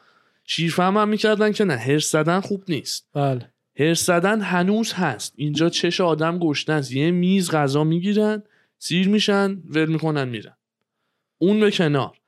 [0.46, 3.08] شیرفهم هم می‌کردن که نه هرس زدن خوب نیست.
[3.14, 3.52] بله.
[3.78, 5.32] هرس زدن هنوز هست.
[5.36, 6.92] اینجا چش آدم گشنه است.
[6.92, 8.42] یه میز غذا می‌گیرن
[8.78, 10.56] سیر میشن ول می‌کنن میرن.
[11.38, 12.18] اون به کنار.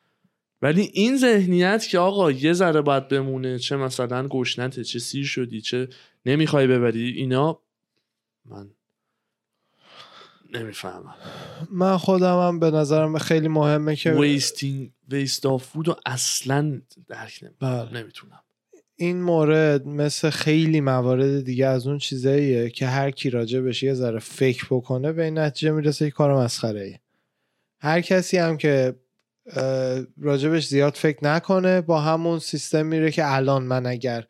[0.63, 5.61] ولی این ذهنیت که آقا یه ذره باید بمونه چه مثلا گشنته چه سیر شدی
[5.61, 5.89] چه
[6.27, 7.59] نمی‌خوای ببری اینا
[8.45, 8.71] من
[10.55, 11.15] نمی‌فهمم.
[11.71, 17.45] من خودم هم به نظرم خیلی مهمه که wasting waste of food رو اصلا درک
[17.61, 17.93] بله.
[17.93, 18.41] نمی‌تونم.
[18.97, 23.95] این مورد مثل خیلی موارد دیگه از اون چیزاییه که هر کی راجع بشه یه
[23.95, 26.99] ذره فکر بکنه به این نتیجه می‌رسه که کار مسخره ای
[27.81, 28.95] هر کسی هم که
[30.21, 34.27] راجبش زیاد فکر نکنه با همون سیستم میره که الان من اگر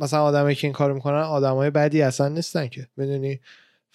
[0.00, 2.88] مثلا آدمی که این کار می‌کنن آدمای بدی اصلا نیستن که.
[2.96, 3.40] می‌دونی؟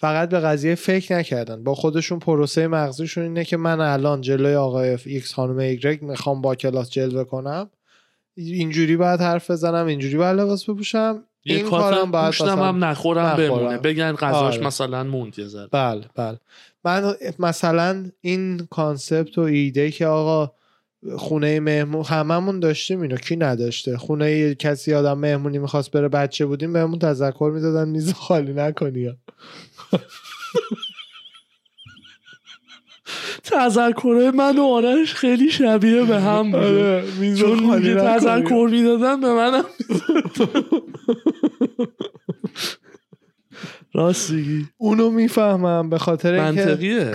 [0.00, 1.64] فقط به قضیه فکر نکردن.
[1.64, 6.54] با خودشون پروسه مغزیشون اینه که من الان جلوی آقای ایکس خانم ایگرگ می‌خوام با
[6.54, 7.70] کلاس جلوه کنم.
[8.34, 11.24] اینجوری باید حرف بزنم اینجوری باید لباس بپوشم.
[11.42, 13.78] این کارم باید هم نخورم, بمونه.
[13.78, 14.66] بگن غذاش آره.
[14.66, 16.38] مثلا موند یه بله بله.
[16.84, 20.52] من مثلا این concept و ایده که آقا
[21.16, 23.16] خونه مهمون هممون داشتیم اینو.
[23.16, 28.52] کی نداشته؟ خونه کسی آدم مهمونی می‌خواست بره بچه بودیم بهمون تذکر می‌دادن میز خالی
[28.52, 29.12] نکنی
[33.44, 36.60] تذکره من و آرش خیلی شبیه به هم بود.
[36.60, 37.04] آره،
[37.38, 39.64] چون تذکر می‌دادن به منم.
[43.94, 47.14] راستی اونو می‌فهمم به خاطر منطقیه.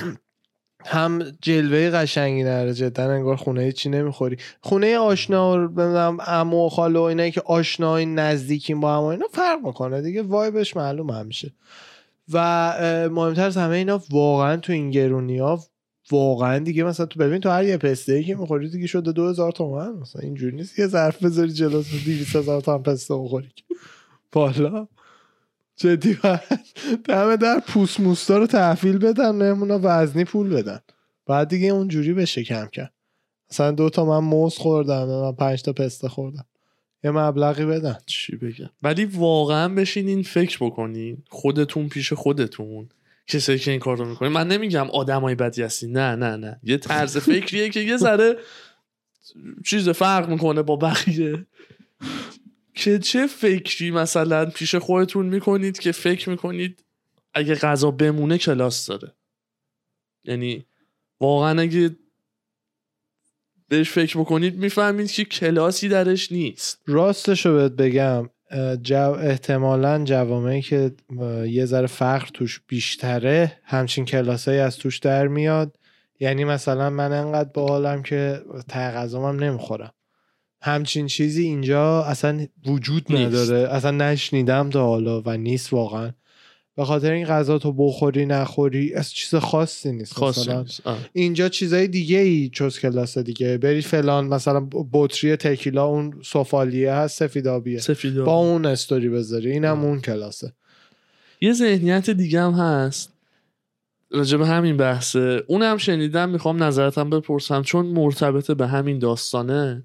[0.86, 4.38] هم جلوه قشنگی نره جدا انگار خونه چی نمی‌خوری.
[4.62, 9.66] خونه آشنا ببینم عمو و خاله و اینایی که آشنای نزدیکیم با هم اینا فرق
[9.66, 10.22] می‌کنه دیگه.
[10.22, 11.54] وایبش معلوم همیشه.
[12.34, 15.64] و مهمتر از همه اینا واقعا تو این گرونی ها
[16.12, 19.52] واقعا دیگه مثلا تو ببین تو هر یه پسته ای که می‌خوری دیگه شده 2000
[19.52, 19.92] تومن.
[19.92, 23.50] مثلا اینجوری نیست یه ظرف بذاری جلو 200 هزار تومن پسته بخوری.
[24.32, 24.88] بالا
[25.76, 26.18] جدی
[27.06, 30.80] دم در پوست موستا رو تحویل بدن نمونا وزنی پول بدن.
[31.26, 32.88] بعد دیگه اونجوری بشه کم کم.
[33.52, 36.46] مثلا دو تا من موز خوردم من پنج تا پسته خوردم.
[37.06, 37.98] یه مبلغی بدن.
[38.06, 41.24] چی بگم؟ ولی واقعا بشینین فکر بکنین.
[41.30, 42.89] خودتون پیش خودتون.
[43.28, 44.32] کسی که این کار رو می‌کنین.
[44.32, 46.60] من نمیگم آدمای بدی هستی نه نه نه.
[46.63, 48.38] یه طرز فکریه که یه ذره
[49.65, 51.46] چیز فرق می‌کنه با بقیه.
[52.74, 56.84] که چه فکری مثلا پیش خودتون می‌کنید که فکر می‌کنید
[57.34, 59.13] اگه غذا بمونه کلاس داره.
[60.24, 60.65] یعنی
[61.20, 61.96] واقعا اگه
[63.69, 66.82] بهش فکر بکنید می‌فهمید که کلاسی درش نیست.
[66.86, 68.30] راستش رو بهت بگم
[68.82, 70.91] جو احتمالا جوامعی که
[71.47, 75.75] یه ذره فقر توش بیشتره همچین کلاسایی از توش در میاد.
[76.19, 79.91] یعنی مثلا من انقدر با حالم که ته غذامم نمی‌خورم.
[80.62, 83.69] همچین چیزی اینجا اصلا وجود نداره.
[83.73, 86.12] اصلا نشنیدم تا حالا و نیست واقعا.
[86.78, 90.82] به خاطر این غذا تو بخوری نخوری از چیز خاصی نیست خاصی مثلا نیست.
[91.14, 93.58] اینجا چیزای دیگه ای جز کلاس دیگه.
[93.58, 97.80] بری فلان مثلا بطری تکیلا اون سفالیه هست سفیدابیه.
[97.80, 99.52] سفید با اون استوری بذاری.
[99.52, 100.54] اینم اون کلاسه.
[101.42, 103.12] یه ذهنیت دیگه هم هست.
[104.12, 105.44] راجع به همین بحثه.
[105.48, 107.62] اونم شنیدم می‌خوام نظرتم بپرسم.
[107.62, 109.84] چون مرتبط به همین داستانه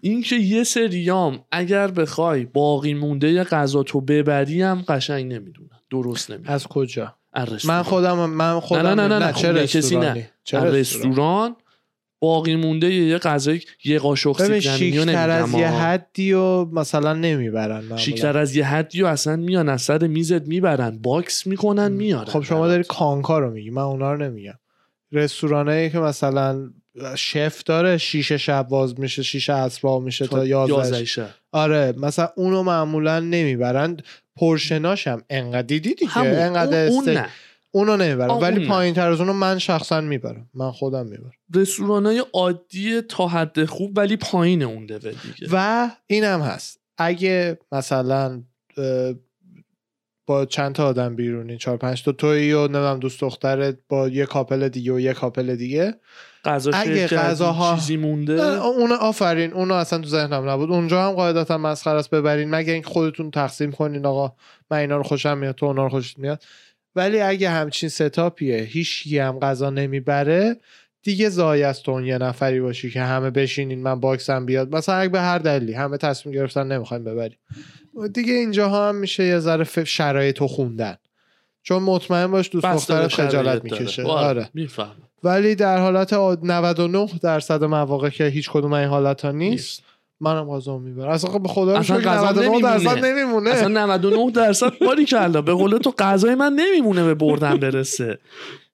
[0.00, 6.54] اینکه یه سریام اگر بخوای باقی مونده غذا تو ببری هم قشنگ نمی‌دونن درست نمی‌دونن
[6.54, 7.14] از کجا؟
[7.64, 7.82] من.
[7.82, 10.30] خودم من خودم نه نه نه نه, چه خونه کسی رستورانی؟ نه.
[10.44, 11.56] چه رستوران؟ رستوران
[12.20, 15.68] باقی مونده یه غذای یه قاشق سیب از یه.
[15.68, 17.96] حدی و مثلا نمی‌برن.
[17.96, 22.24] شیکتر از یه حدی و اصلا میان از سر میزت می‌برن box می‌کنن میارن.
[22.24, 24.58] خب شما داری کانکا رو میگی من اونا رو نمیگم.
[25.12, 26.70] رستورانایی که مثلا
[27.16, 31.28] شف داره شیشه شب باز میشه شیشه عصر باز میشه تا 11 یازده شب.
[31.52, 33.96] آره مثلا اونو معمولا نمی‌برن.
[34.36, 37.26] پرشناش هم انقدر دیدی دیگه؟ همون انقدر اون, اون
[37.70, 38.30] اونو نمی‌برن.
[38.30, 38.66] آه، ولی.
[38.66, 40.50] پایین تر از اونو من شخصا می‌برم.
[40.54, 41.32] من خودم می‌برم.
[41.54, 45.14] رستوران های عادی تا حد خوب ولی پایین اون دیگه.
[45.52, 46.80] و اینم هست.
[46.98, 48.42] اگه مثلا
[50.26, 52.12] با چند تا آدم بیرونی چهار پنج تا.
[52.12, 55.94] تویی و نمی‌دونم دوست دخترت با یه کاپل دیگه و یه کاپل دیگه.
[56.44, 60.70] غذا اگه غذاها- چیزی مونده؟ اون آفرین اون اصلا تو ذهنم نبود.
[60.70, 62.50] اونجا هم قاعدتا مسخره است ببرین.
[62.50, 64.32] مگه اینکه خودتون تقسیم کنین آقا
[64.70, 66.42] من اینا رو خوشم میاد تو اونا رو خوشت میاد.
[66.96, 70.56] ولی اگه همچین ستاپیه هیچ هم غذا نمی‌بره
[71.02, 74.74] دیگه زای است اون یه نفری باشی که همه بشینین من باکسم بیاد.
[74.74, 77.38] مثلا اگه به هر دلیلی همه تصمیم گرفتن نمی‌خوایم ببریم.
[78.12, 80.96] دیگه اینجاها هم میشه یه ذره ف- شرایط رو خوندن.
[81.62, 83.64] چون مطمئن باش دوست دخترت خجالت.
[83.64, 84.02] می‌کشه.
[84.02, 84.50] آره، آره.
[84.54, 84.90] می‌فهمم.
[85.24, 89.82] ولی در حالت عاد- 99 درصد مواقع که هیچ کدوم این حالت ها نیست.
[90.20, 91.08] منم غذا می‌برم.
[91.08, 93.12] اصلا خب به خدا رو اصلا شکر غذا 99 درصد نمیمونه.
[93.12, 93.50] نمیمونه.
[93.50, 98.18] اصلا 99 درصد باری کلا به قول تو غذای من نمیمونه به بردن برسه.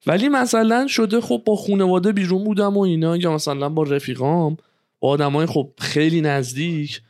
[0.07, 4.57] ولی مثلا شده خب با خانواده بیرون بودم و اینا یا مثلا با رفیقام
[5.01, 7.01] با آدمای خب خیلی نزدیک.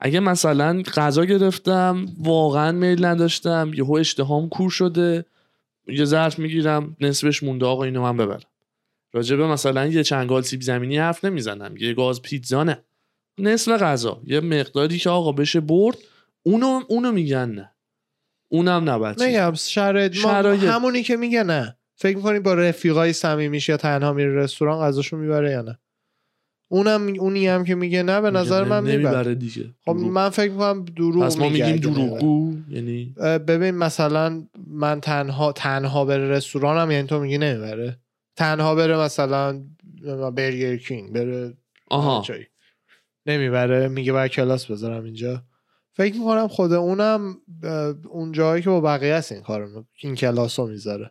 [0.00, 5.24] اگه مثلا غذا گرفتم واقعا میل نداشتم یهو اشتهام کور شده
[5.88, 8.40] یه ظرف می‌گیرم نصفش مونده آقا اینو من ببرم.
[9.12, 12.82] راجبه مثلا یه چنگال سیب زمینی حرف نمی‌زنم یه گاز پیتزا نه.
[13.38, 15.96] نصف غذا یه مقداری که آقا بشه برد
[16.42, 17.70] اونو اونو میگن نه.
[18.48, 19.26] اونم نباید چیز.
[19.26, 20.62] میگم شرایط ما شرایط.
[20.62, 21.76] همونی که میگه نه.
[21.94, 25.78] فکر می‌کنی با رفیقای صمیمیش یا تنها میره رستوران غذاشو می‌بره یا نه؟
[26.72, 28.96] اونم اونی هم که میگه نه به نظر من می‌بره.
[28.96, 29.64] نمی‌بره دیگه.
[29.84, 30.10] خب دروغ.
[30.10, 31.92] من فکر می‌کنم دروغ پس ما میگه میگیم.
[31.92, 33.14] دروغگو یعنی
[33.46, 37.98] ببین مثلا من تنها تنها بره رستورانم یعنی تو میگی نمی‌بره.
[38.36, 39.62] تنها بره مثلا
[40.34, 41.54] برگر کینگ بره
[41.88, 42.22] آها.
[42.26, 42.46] جایی.
[43.26, 45.42] نمی‌بره میگه باید کلاس بذارم اینجا.
[45.92, 47.36] فکر می‌کنم خود اونم
[48.10, 51.10] اون جایی که با بقیه است این کارو این کلاس رو می‌ذاره.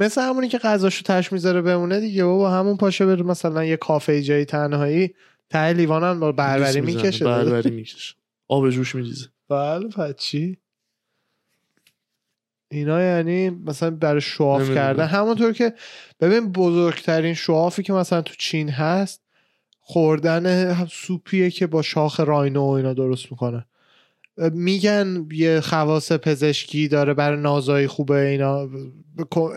[0.00, 2.24] مثل همونی که غذاشو تش می‌ذاره بمونه دیگه.
[2.24, 5.14] بابا همون پاشه بره مثلا یه کافه جایی تنهایی
[5.50, 7.24] ته لیوانم با بربری می‌کشه.
[7.24, 8.14] بربری می‌کشه.
[8.48, 9.26] آب جوش میریزه.
[9.48, 10.56] بله پس چی؟
[12.70, 14.74] اینا یعنی مثلا برای شواف.
[14.74, 15.06] کردن.
[15.06, 15.74] همونطور که
[16.20, 19.22] ببین بزرگترین شوافی که مثلا تو چین هست
[19.80, 23.66] خوردن سوپیه که با شاخ راینو و اینا درست می‌کنه.
[24.52, 28.68] میگن یه خواص پزشکی داره برای نازایی خوبه اینا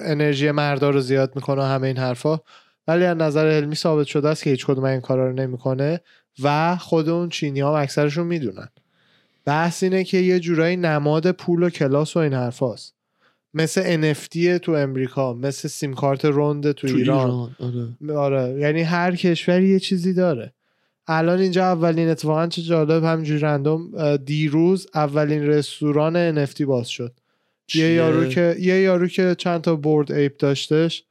[0.05, 2.39] انرژی مردا رو زیاد می‌کنه و همه این حرفا.
[2.87, 6.01] ولی از نظر علمی ثابت شده است که هیچ کدوم این کارا رو نمی‌کنه
[6.43, 8.69] و خود اون چینی ها اکثرشون می‌دونن.
[9.45, 12.95] بحث اینه که یه جورایی نماد پول و کلاس و این حرفاست
[13.53, 18.39] مثل NFT تو امریکا مثل سیم کارت روند تو, تو ایران, ایران آره.
[18.39, 20.53] آره یعنی هر کشوری یه چیزی داره.
[21.07, 27.13] الان اینجا اولین اتفاقا چه جالب همینجوری رندوم دیروز اولین رستوران NFT باز شد
[27.75, 31.03] یه؟ یارو که یه یارو که چند تا Bored Ape داشتش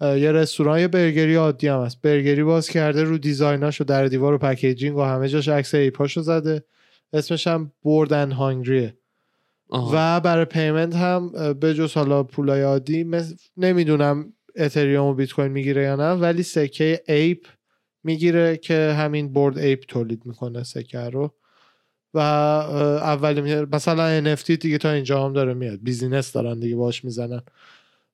[0.00, 4.06] یه رستوران یه برگری عادی هم هست برگری باز کرده رو design اش و در
[4.06, 6.64] دیوار و packaging و همه جاش عکس Ape اشو زده
[7.12, 8.98] اسمش هم Bored and Hungry ه
[9.70, 9.90] آها.
[9.94, 15.52] و برای payment هم به جز حالا پولای عادی مث- نمی‌دونم اتریوم و بیت کوین
[15.52, 17.46] می‌گیره یا نه ولی سکه Ape
[18.04, 21.34] می‌گیره که همین Bored Ape تولید می‌کنه سکه رو.
[22.14, 25.78] و اولین مثلا NFT دیگه تا اینجا هم داره میاد.
[25.82, 27.42] business دارن دیگه باش می‌زنن.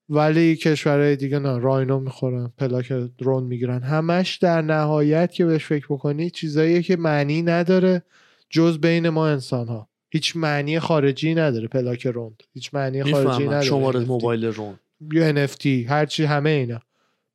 [0.08, 3.82] ولی کشورهای دیگه نه راینو می‌خورن پلاک روند می‌گیرن.
[3.82, 8.02] همش در نهایت که بهش فکر بکنی چیزاییه که معنی نداره
[8.50, 13.64] جز بین ما انسان ها هیچ معنی خارجی نداره پلاک روند هیچ معنی خارجی نداره
[13.64, 14.00] شماره.
[14.00, 14.74] موبایل روند
[15.12, 16.80] یا NFT هرچی همه اینا.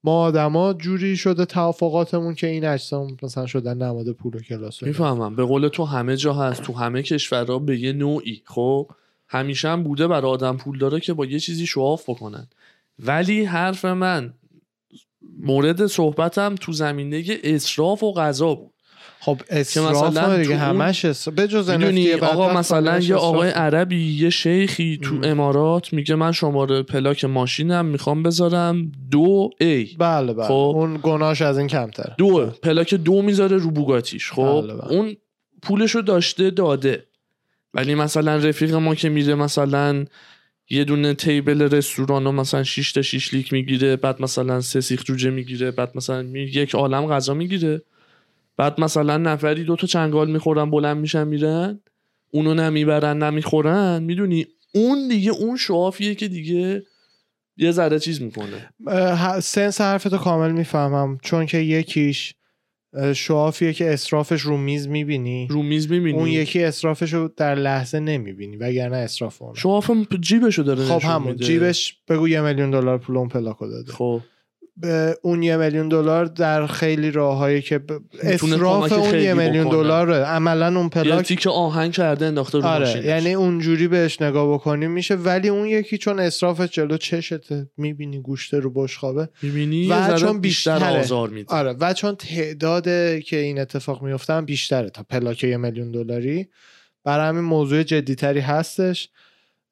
[0.03, 4.83] ما آدما جوری شده توافقاتمون که این اجسام مثلا شدن نماد پول و کلاس.
[4.83, 5.35] می‌فهمم.
[5.35, 8.89] به قول تو همه جا هست تو همه کشورها به یه نوعی خب؟
[9.27, 12.47] همیشه هم بوده برای آدم پول داره که با یه چیزی شواف بکنن.
[12.99, 14.33] ولی حرف من
[15.39, 18.73] مورد صحبتم تو زمینه اسراف و غذا بود.
[19.21, 23.15] خب اسراف مثلا دیگه همش اسراف به جز می‌دونی NFT آقا مثلا یه.
[23.15, 25.23] آقای عربی یه شیخی تو ام.
[25.23, 30.53] امارات میگه من شماره پلاک ماشینم می‌خوام بذارم دو ای بله بله خب.
[30.75, 34.91] اون گناهش از این کمتره دو پلاک دو می‌ذاره رو بوگاتیش خب بله، بله.
[34.91, 35.15] اون
[35.61, 37.05] پولشو داشته داده
[37.73, 40.05] ولی مثلا رفیق ما که میره مثلا
[40.69, 45.03] یه دونه تیبل رستوران و مثلا 6 تا 6 لیک می‌گیره بعد مثلا سه سیخ
[45.03, 47.81] جوجه می‌گیره بعد مثلا یک عالم غذا می‌گیره
[48.59, 51.79] بعد مثلا نفری دو تا چنگال می‌خورن بلند میشن میرن.
[52.31, 54.03] اونو نمی‌برن نمی‌خورن.
[54.03, 56.83] می‌دونی؟ اون دیگه اون شوافیه که دیگه
[57.57, 58.69] یه ذره چیز می‌کنه.
[59.41, 61.17] سنس حرفتو کامل می‌فهمم.
[61.21, 62.33] چون که یکیش
[62.93, 65.47] اه، شوافیه که اسرافش رو میز می‌بینی.
[65.49, 66.17] رو میز می‌بینی.
[66.17, 69.59] اون یکی اسرافش رو در لحظه نمی‌بینی وگرنه اسراف اونه.
[69.59, 69.91] شواف
[70.21, 71.31] جیبشو داره خب همون.
[71.31, 71.45] میده.
[71.45, 73.91] جیبش بگو یه میلیون دلار پول اون پلاکو داده.
[73.91, 74.21] خب.
[75.21, 77.79] اون یه میلیون دلار در خیلی راههایی که
[78.39, 79.69] کمک اون یه میلیون.
[79.69, 80.15] دلاره.
[80.15, 83.05] عملا اون یه پلاک تیک آهنگ کرده انداخته رو آره ماشینش.
[83.05, 85.15] یعنی اونجوری بهش نگاه بکنی میشه.
[85.15, 90.99] ولی اون یکی چون اسراف جلو چشته می‌بینی گوشته رو بشخابه می‌بینی؟ و چون بیشتر.
[90.99, 91.55] آزار میده.
[91.55, 92.83] آره و چون تعداد
[93.19, 96.47] که این اتفاق میفته هم بیشتره تا پلاک یه میلیون دلاری.
[97.03, 99.09] برای همین موضوع جدیتری هستش.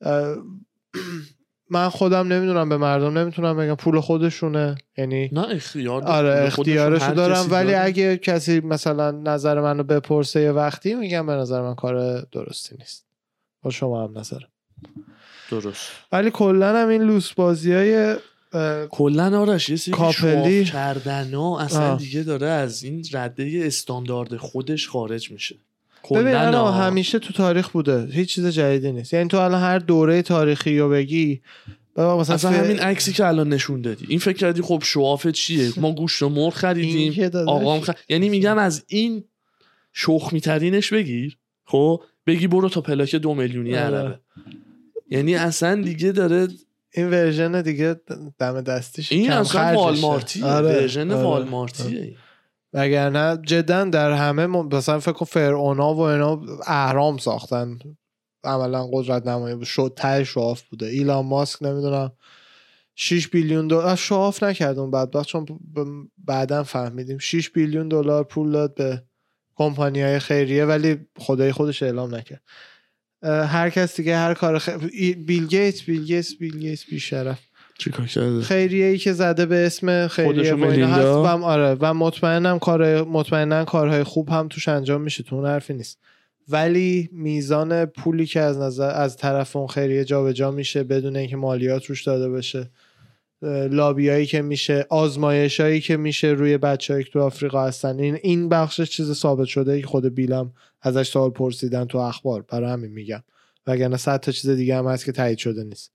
[1.69, 6.03] من خودم نمی‌دونم به مردم نمی‌تونم بگم پول خودشونه یعنی نه اختیار.
[6.03, 7.85] آره اختیارشو دارم ولی داره.
[7.85, 13.05] اگه کسی مثلا نظر منو بپرسه یه وقتی میگم به نظر من کار درستی نیست
[13.61, 14.39] با شما هم نظر
[15.51, 18.15] درست ولی کلا هم این لوس بازی های
[18.89, 21.97] کلا آرش یه سری کاپلی- کردن ها اصلا آه.
[21.97, 25.55] دیگه داره از این رده استاندارد خودش خارج میشه
[26.15, 26.73] ببین الان.
[26.73, 28.05] همیشه تو تاریخ بوده.
[28.11, 29.13] هیچ چیز جدیدی نیست.
[29.13, 31.41] یعنی تو الان هر دوره تاریخی رو بگی
[31.97, 34.05] مثلا اصلا همین عکسی که الان نشون دادی.
[34.09, 37.89] این فکر کردی خب شواف چیه؟ ما گوشت و مرغ خریدیم آقام خ...
[38.09, 39.23] یعنی میگم از این
[39.93, 41.37] شخمی ترینش بگیر.
[41.65, 43.97] خب؟ بگی برو تا پلاک دو میلیونی آره.
[43.97, 44.19] عربه.
[45.09, 46.47] یعنی اصلا دیگه داره
[46.93, 47.95] این version دیگه
[48.39, 49.73] دم دستیش این اصلا.
[49.73, 50.45] والمارتیه.
[50.45, 51.23] آره، version آره.
[51.23, 52.15] والمارتیه.
[52.73, 57.79] وگرنه جدا در همه مثلا فکر کن فرعونا و اینا اهرام ساختن.
[58.43, 59.65] عملا قدرت نمایی بود.
[59.65, 60.85] شد ته show off بوده.
[60.85, 62.11] ایلان ماسک نمی‌دونم.
[62.99, 65.45] 6 billion دلار show off نکرد اون بدبخت چون
[66.17, 67.17] بعدا فهمیدیم.
[67.17, 69.03] 6 بیلیون دلار پول داد به
[69.55, 72.41] کمپانی های خیریه ولی خدای خودش اعلام نکرد.
[73.23, 74.69] هر کس دیگه هر کار خ...
[75.25, 77.46] بیل گیتس بیل گیتس بیل گیتس بیشرف.
[78.41, 81.77] خیریه ای که زده به اسم خیریه و هست؟ و آره.
[81.79, 85.23] و مطمئنم کار مطمئنا کارهای خوب هم توش انجام میشه.
[85.23, 85.99] تو اون حرفی نیست.
[86.49, 91.85] ولی میزان پولی که از نظر از طرف اون خیریه جابجا میشه بدون اینکه مالیات
[91.85, 92.69] روش داده بشه
[93.71, 97.99] لابیایی که میشه آزمایشایی که میشه روی بچه‌ای که تو آفریقا هستن.
[97.99, 102.41] این این بخشش چیز ثابت شده که خود بیلم ازش سوال پرسیدن تو اخبار.
[102.41, 103.23] برای همین میگم.
[103.67, 105.91] وگرنه صد تا چیز دیگه هم هست که تایید شده نیست.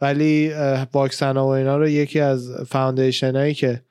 [0.00, 0.52] ولی
[0.92, 3.82] واکسن ها و اینا رو یکی از foundation هایی که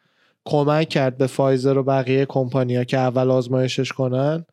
[0.46, 4.46] کمک کرد به فایزر و بقیه کمپانیا که اول آزمایشش کنن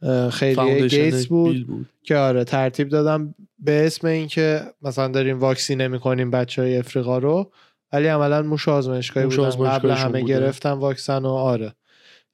[0.00, 1.88] foundation گیتس بود بود.
[2.02, 7.52] که آره ترتیب دادم به اسم اینکه مثلا داریم واکسینه می‌کنیم بچه های افریقا رو
[7.92, 9.50] ولی عملا موش آزمایشگاهی بودن.
[9.50, 10.34] قبل همه بوده.
[10.34, 11.72] گرفتن واکسن و آره.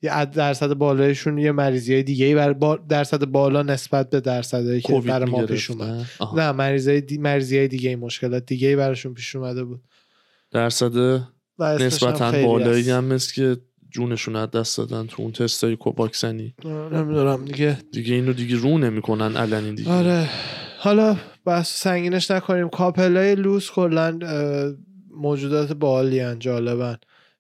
[0.03, 5.01] یه درصد بالایشون یه مریضی های دیگه بر با درصد بالا نسبت به درصدی که
[5.01, 5.47] برای ما.
[5.47, 6.07] پیش اومد.
[6.19, 6.37] آها.
[6.37, 7.19] نه مریضی دی...
[7.19, 9.81] مریضی های دیگه مشکلات دیگه براشون پیش اومده بود.
[10.51, 11.23] درصد
[11.61, 12.91] نسبتا بالایی هست.
[12.91, 13.57] هم مثل که
[13.91, 17.79] جونشون از دست دادن تو اون تستای واکسنی آره، نمی‌دونم دیگه.
[17.93, 19.93] دیگه اینو دیگه رو نمی‌کنن علنی دیگه.
[19.93, 20.29] آره.
[20.79, 22.69] حالا بس سنگینش نکنیم.
[22.69, 24.19] couple ای لوس کلا
[25.11, 26.97] موجودات بالی جالبن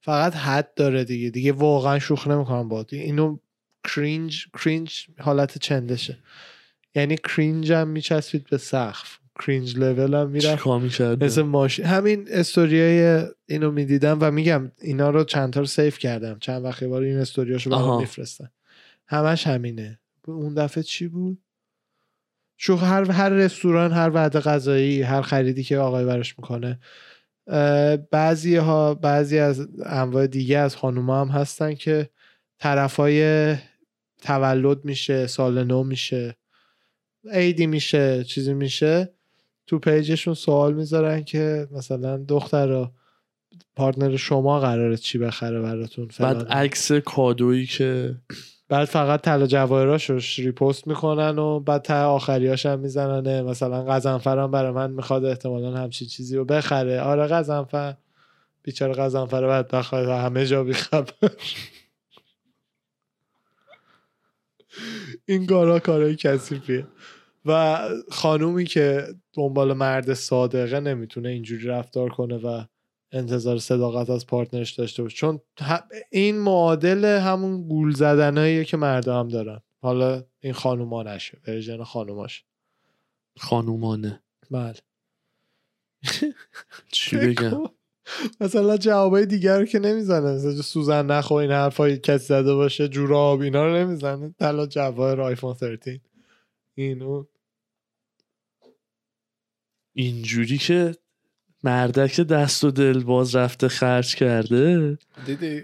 [0.08, 1.30] فقط حد داره دیگه.
[1.30, 3.38] دیگه واقعا شوخی نمی‌کنم با اینو
[3.84, 6.18] cringe cringe حالت چندشه.
[6.94, 9.18] یعنی cringe هم میچسبید به سقف.
[9.40, 10.66] cringe level هم می‌رفت.
[11.00, 11.84] مثل ماشین.
[11.84, 16.38] همین استوریای اینو می‌دیدم و میگم اینا رو چند تا رو save کردم.
[16.38, 18.00] چند وقت یه بار این استوریاشو برام.
[18.00, 18.50] میفرستن.
[19.06, 19.98] همش همینه.
[20.26, 21.38] اون دفعه چی بود؟
[22.56, 26.78] شوخ هر هر رستوران هر وعده غذایی هر خریدی که آقای براش می‌کنه
[28.10, 32.10] بعضی ها بعضی از انواع دیگه از خانوما هم هستن که
[32.58, 33.56] طرفای
[34.22, 36.36] تولد میشه سال نو میشه
[37.30, 39.14] عیدی میشه چیزی میشه.
[39.66, 42.88] تو پیجشون سوال می‌ذارن که مثلا دختر
[43.76, 48.14] پارتنر شما قراره چی بخره براتون بعد عکس کادویی که
[48.68, 54.50] بعد فقط طلا جواهراشو ریپوست می‌کنن و بعد تا آخریاش هم می‌زنن مثلا قزنفر هم
[54.50, 57.00] برای من می‌خواد احتمالا همچی چیزی رو بخره.
[57.00, 57.94] آره قزنفر.
[58.62, 61.12] بیچاره قزنفر بعد بخواد همه جا بیخبر.
[65.26, 66.86] این کارا کارای کثیفیه.
[67.46, 67.78] و
[68.10, 72.62] خانومی که دنبال مرد صادقه نمی‌تونه اینجوری رفتار کنه و
[73.12, 75.16] انتظار صداقت از پارتنرش داشته باشه.
[75.16, 75.40] چون
[76.10, 79.60] این معادل همون گول زدنهاییه که مردا هم دارن.
[79.82, 82.44] حالا این خانوما نشه ورژن خانوماش
[83.38, 84.22] خانومانه.
[84.50, 84.74] بله.
[86.92, 87.62] چی بگم؟
[88.40, 90.34] مثلا جوابای دیگر رو که نمی‌زنه.
[90.34, 94.34] مثلا سوزن نخو این حرفای کسی زده باشه جوراب اینا رو نمی‌زنه.
[94.38, 96.00] طلا جواهر آیفون 13
[96.74, 97.28] این اون.
[99.92, 100.96] اینجوری که
[101.64, 104.98] مردک دست و دل باز رفته خرج کرده.
[105.26, 105.62] دیدی؟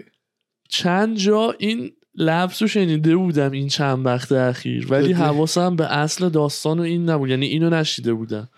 [0.69, 6.29] چند جا این لفظ رو شنیده بودم این چند وقت اخیر ولی؟ حواسم به اصل
[6.29, 8.49] داستان و این نبود یعنی اینو نشیده بودم.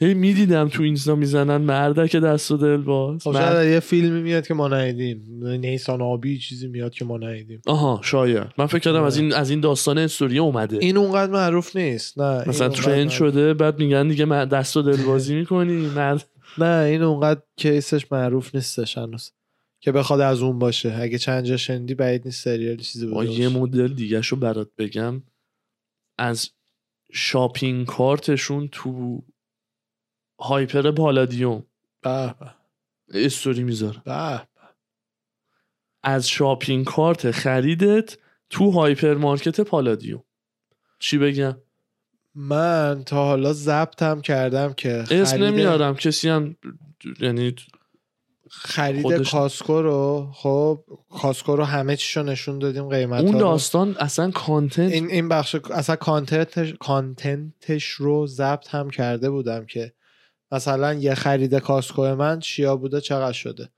[0.00, 3.22] هی می‌دیدم تو اینستا می‌زنن مردک دست و دل باز.
[3.22, 5.44] خب مرد- شاید یه فیلمی میاد که ما ندیدیم.
[5.44, 7.62] نیسان آبی چیزی میاد که ما ندیدیم.
[7.66, 8.46] آها شاید.
[8.58, 10.78] من فکر کردم از این از این داستان استوری اومده.
[10.80, 12.18] این اونقدر معروف نیست.
[12.18, 16.24] نه مثلا ترند شده بعد میگن دیگه من دست و دل بازی می‌کنی مرد
[16.58, 19.32] نه این اونقدر کیسش معروف نیستش هنوز.
[19.80, 20.98] که بخواد از اون باشه.
[21.00, 23.48] اگه چند جا شنیدی بعید نیست سریالی چیزی بوده یه.
[23.48, 25.22] مدل دیگه شو برات بگم.
[26.18, 26.50] از
[27.12, 29.22] شاپینگ کارتشون تو
[30.40, 31.66] هایپر پالادیوم.
[32.02, 32.54] به به.
[33.24, 34.02] استوری می‌ذاره.
[34.04, 34.48] به.
[36.02, 38.18] از shopping cart خریدت
[38.50, 40.24] تو هایپر مارکت پالادیوم.
[40.98, 41.56] چی بگم؟
[42.34, 46.56] من تا حالا ضبطم کردم که اسم نمیارم کسی هم
[47.20, 47.54] یعنی
[48.50, 54.30] خرید خودش- کاسکو رو خب کاسکو رو همه چیشو نشون دادیم قیمت اون داستان اصلا
[54.30, 59.92] content این این بخش اصلا content ش content ش رو ضبط هم کرده بودم که
[60.52, 63.68] مثلا یه خرید کاسکو من چیا بوده چقدر شده.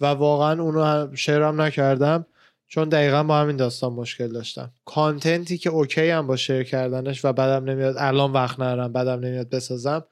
[0.00, 2.26] و واقعا اونو هم share م نکردم.
[2.68, 4.70] چون دقیقا با همین داستان مشکل داشتم.
[4.84, 9.20] content ی که okay هم با share کردنش و بعدم نمیاد الان وقت نرم بعدم
[9.20, 10.04] نمیاد بسازم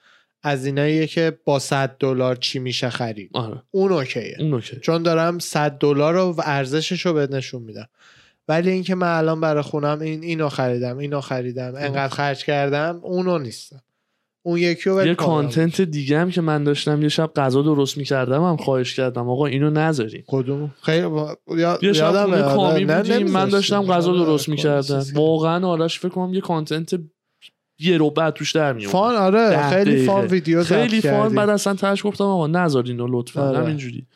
[0.43, 3.31] از ایناییه که با 100 دلار چی میشه خرید.
[3.35, 3.63] آره.
[3.71, 4.37] اون okay ه.
[4.39, 7.89] اون okay چون دارم 100 دلار رو و ارزشش رو بهت نشون میدم.
[8.49, 13.39] ولی اینکه من الان برای خونم این اینو خریدم اینو خریدم انقدر خرج کردم اونو
[13.39, 13.83] نیستم.
[14.47, 15.15] اون یکی رو یه.
[15.15, 19.47] content دیگه هم که من داشتم یه شب غذا درست می‌کردم هم خواهش کردم آقا
[19.47, 21.37] اینو نذارین کدوم خیلی با...
[21.57, 21.79] یا...
[21.83, 22.11] یه شب.
[22.11, 23.49] خونه آره، کامی نه، بودیم من.
[23.49, 26.95] داشتم غذا آره، درست می‌کردم واقعا آرش فکر کنم یه کانتنت
[27.79, 30.07] یه رو بعد توش در میومد فان آره خیلی.
[30.07, 31.35] فان ویدیو خیلی فان.
[31.35, 33.59] بعد اصلا تاش گفتم آقا نذارین لطفا آره.
[33.59, 34.07] همینجوری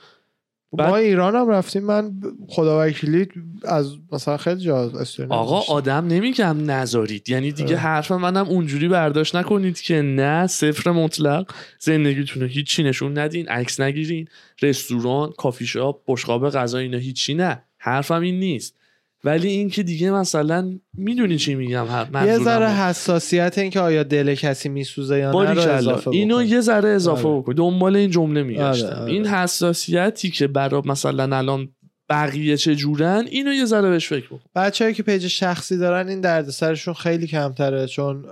[0.72, 2.12] ما ایران هم رفتیم من
[2.48, 3.26] خدا وکیلی
[3.64, 4.92] از مثلا خیلی جا
[5.28, 5.74] آقا.
[5.74, 7.28] آدم نمیگم نذارید.
[7.28, 7.76] یعنی دیگه.
[7.76, 11.50] حرف منم اونجوری برداشت نکنید که نه صفر مطلق.
[11.78, 14.28] زندگیتون رو هیچی نشون ندین عکس نگیرین.
[14.62, 17.62] رستوران کافی شاپ بشقاب غذا اینا هیچی نه.
[17.78, 18.77] حرفم این نیست.
[19.24, 22.38] ولی این که دیگه مثلا می‌دونی چی میگم یه.
[22.38, 26.46] ذره حساسیت این که آیا دل کسی میسوزه یا نه رو اضافه اینو بکن.
[26.46, 27.40] یه ذره اضافه آره.
[27.40, 29.12] بکن دنبال این جمله میگشتم آره، آره.
[29.12, 31.68] این حساسیتی که برای مثلا الان
[32.08, 36.20] بقیه چه جورن اینو یه ذره بهش فکر بکن بچه‌ای که page شخصی دارن این
[36.20, 38.24] دردسرشون خیلی کمتره چون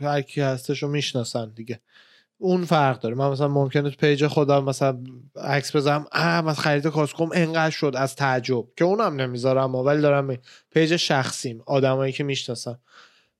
[0.00, 1.80] هر کی هستش رو می‌شناسن دیگه
[2.42, 3.14] اون فرق داره.
[3.14, 4.98] من مثلا ممکنه تو page خودم مثلا
[5.36, 8.64] عکس بزنم اه من خرید کاسکوم انقدر شد از تعجب.
[8.76, 10.38] که اونم نمی‌ذارم ولی دارم می-
[10.70, 12.78] page شخصیم آدمایی که می‌شناسم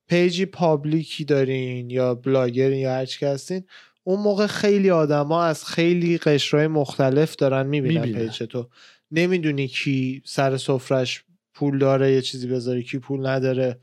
[0.08, 3.64] page ی public ی دارین یا بلاگرین یا هر چی هستین
[4.05, 8.26] اون موقع خیلی آدما از خیلی قشرهای مختلف دارن می‌بینن می‌بینن.
[8.28, 8.68] page تو.
[9.11, 11.24] نمی‌دونی کی سر سفرش
[11.55, 13.80] پول داره یه چیزی بذاره کی پول نداره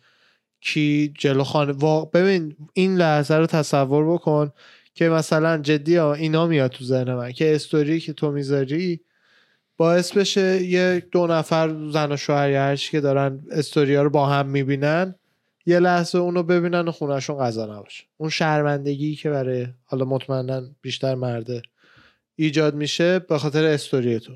[0.61, 4.51] کی جلو خانه وا- ببین این لحظه رو تصور بکن
[4.97, 9.01] که مثلا جدی ها اینا میاد تو ذهن من که استوری که تو می‌ذاری
[9.77, 14.03] باعث بشه یه دو نفر زن و شوهر یا هر چی که دارن استوری ها
[14.03, 15.15] رو با هم می‌بینن
[15.65, 18.03] یه لحظه اونو ببینن و خونهشون غذا نباشه.
[18.17, 21.61] اون شرمندگی که برای حالا مطمئنا بیشتر مرده
[22.35, 24.33] ایجاد میشه به خاطر استوری تو.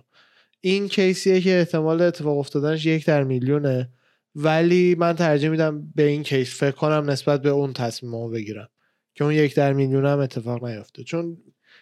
[0.62, 3.90] این کیسیه که احتمال اتفاق افتادنش یک در میلیونه
[4.36, 8.70] ولی من ترجیح میدم به این کیس فکر کنم نسبت به اون تصمیممو بگیرم.
[9.16, 11.38] که اون یک در میلیون هم اتفاق نیفته چون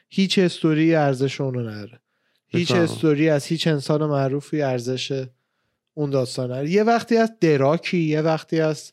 [0.10, 2.00] هیچ استوری ارزش اونو نداره.
[2.48, 2.72] هیچ.
[2.72, 5.26] استوری از هیچ انسان معروفی ارزش
[5.94, 8.92] اون داستان نداره یه وقتی از دراکی یه وقتی از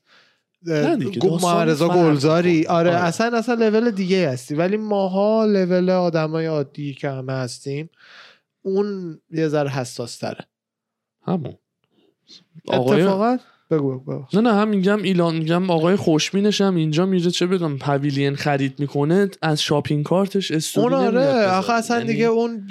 [0.62, 2.66] نه دیگه، گو- داستان محمد رضا فرق گلزاری.
[2.66, 2.98] آره آره.
[3.00, 4.54] اصلا اصلا لول دیگه هستی.
[4.54, 7.90] ولی ماها لول آدمای عادی که همه هستیم
[8.62, 10.44] اون یه ذره حساس تره
[11.22, 11.54] همون.
[12.68, 13.38] آقای اتفاقا
[13.70, 14.24] بگو بگو.
[14.32, 18.80] نه نه هم میگم ایلان میگم آقای خوشبینش هم اینجا میره چه بدونم پویلین خرید
[18.80, 21.46] می‌کنه از شاپینگ کارتش استوری اون آره.
[21.46, 22.68] آخه اصلا یعنی دیگه اون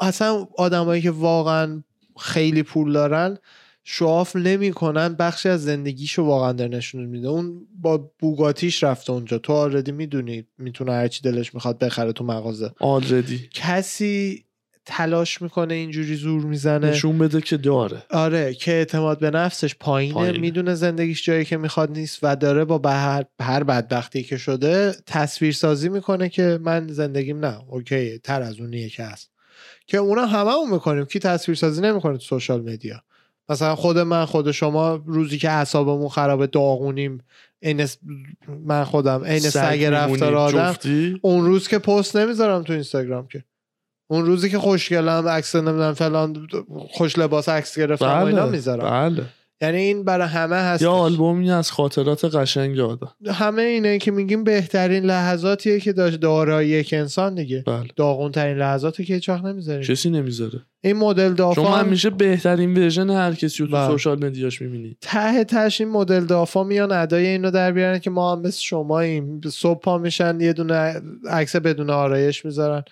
[0.00, 1.82] اصلا آدمایی که واقعا
[2.18, 3.38] خیلی پول دارن
[3.84, 7.28] شواف نمی‌کنن بخشی از زندگیشو واقعا در نشون میده.
[7.28, 9.38] اون با بوگاتیش رفته اونجا.
[9.38, 12.70] تو آردی می‌دونی می‌تونه هرچی دلش می‌خواد بخره تو مغازه.
[12.80, 14.44] آلردی کسی
[14.86, 16.90] تلاش می‌کنه اینجوری زور می‌زنه.
[16.90, 18.02] نشون بده که داره.
[18.10, 20.38] آره که اعتماد به نفسش پایینه, پایینه.
[20.38, 24.94] می‌دونه زندگیش جایی که می‌خواد نیست و داره با به هر, هر بدبختی که شده
[25.06, 29.30] تصویر سازی می‌کنه که من زندگیم نه اوکی تر از اونیه که هست.
[29.86, 31.04] که اونا هممون می‌کنیم.
[31.04, 33.02] کی تصویر سازی نمی‌کنه تو سوشال مدیا
[33.48, 37.18] مثلا خود من خود شما روزی که اعصابمون خرابه داغونیم
[37.62, 37.98] عین س-
[38.64, 40.56] من خودم عین سگ رفتار آدم.
[41.22, 43.44] اون روز که پست نمی‌ذارم تو اینستاگرام که.
[44.08, 46.46] اون روزی که خوشگلم عکس نمی‌دونم فلان
[46.90, 48.90] خوش لباس عکس گرفتم و اینا بله می‌ذارم.
[48.90, 49.22] بله.
[49.60, 50.82] یعنی این برای همه هست.
[50.82, 53.12] یا آلبومی از خاطرات قشنگ آدم.
[53.26, 57.64] همه اینه که میگیم بهترین لحظاتیه که داشت دارایی یک انسان دیگه.
[57.66, 57.88] بله.
[57.96, 60.62] داغون ترین لحظاتی که هیچ وقت نمی‌ذاریم کسی نمی‌ذاره.
[60.80, 63.88] این مدل دافا هم همیشه بهترین ورژن هر کسی رو تو بله.
[63.88, 64.96] سوشال مدیاش می‌بینی.
[65.00, 69.40] ته تهش این مدل دافا میان ادای اینو در بیارن که ما هم مثل شماییم.
[69.50, 72.84] صبح پا میشن یه دونه عکس بدون آرایش می‌ذارن.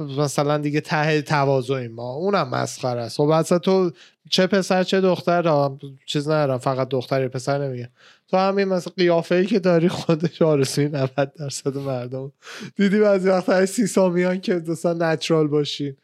[0.00, 3.16] مثلا دیگه ته تواضعیم ما اونم مسخره است.
[3.16, 3.90] خب اصلا تو
[4.30, 5.70] چه پسر چه دختر
[6.06, 7.90] چیز ندارم فقط دختر پسر نمیگه.
[8.28, 12.32] تو همین مثلا قیافه ای که داری خودش آرزوی 90 درصد مردم.
[12.76, 15.96] دیدی بعضی وقتا سی سامیان که مثلا نچرال باشین.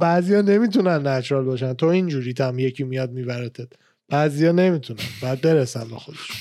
[0.00, 1.74] بعضیا نمی‌تونن نچرال باشن.
[1.74, 3.68] تو اینجوری هم یکی میاد میبرتت.
[4.08, 5.00] بعضیا نمی‌تونن.
[5.22, 6.36] بعد برسن به خودشون.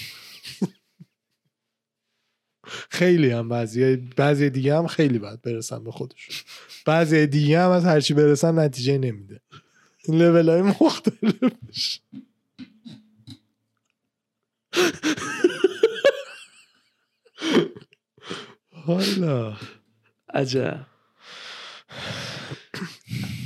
[2.89, 6.36] خیلی هم بعضی بعضی دیگه هم خیلی باید برسن به خودشون.
[6.86, 9.39] بعضی دیگه هم از هرچی برسن نتیجه نمیده.
[10.05, 11.99] این لیول های مختلفش
[18.72, 19.57] حالا
[20.34, 20.86] عجب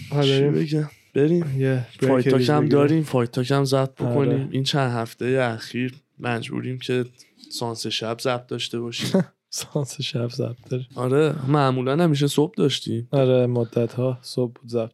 [0.09, 1.61] حالا بگم؟ بریم.
[1.61, 2.70] یه fight break talk ریز هم.
[2.70, 4.18] داریم fight talk هم بکنیم.
[4.18, 4.47] آره.
[4.51, 7.05] این چند هفته اخیر مجبوریم که
[7.51, 13.45] سانس شب ضبط داشته باشیم سانس شب ضبط داریم آره معمولا همیشه صبح داشتیم آره
[13.47, 14.91] مدت ها صبح بود ضبط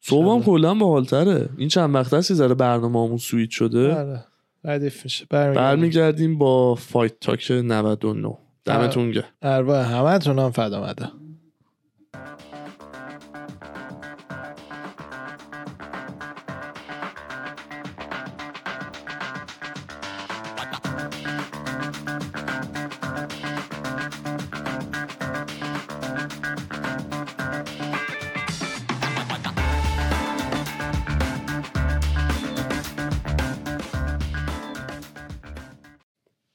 [0.00, 0.42] صبح هم.
[0.42, 1.48] کلا باحالتره.
[1.56, 4.24] این چند وقت یه ذره برنامه‌مون سویت شده؟ آره
[4.64, 5.26] ردیف میشه.
[5.30, 6.38] برمیگردیم.
[6.38, 9.24] با fight talk 99 دمتون گرم.
[9.42, 11.08] ارواح همه تون هم فدا مده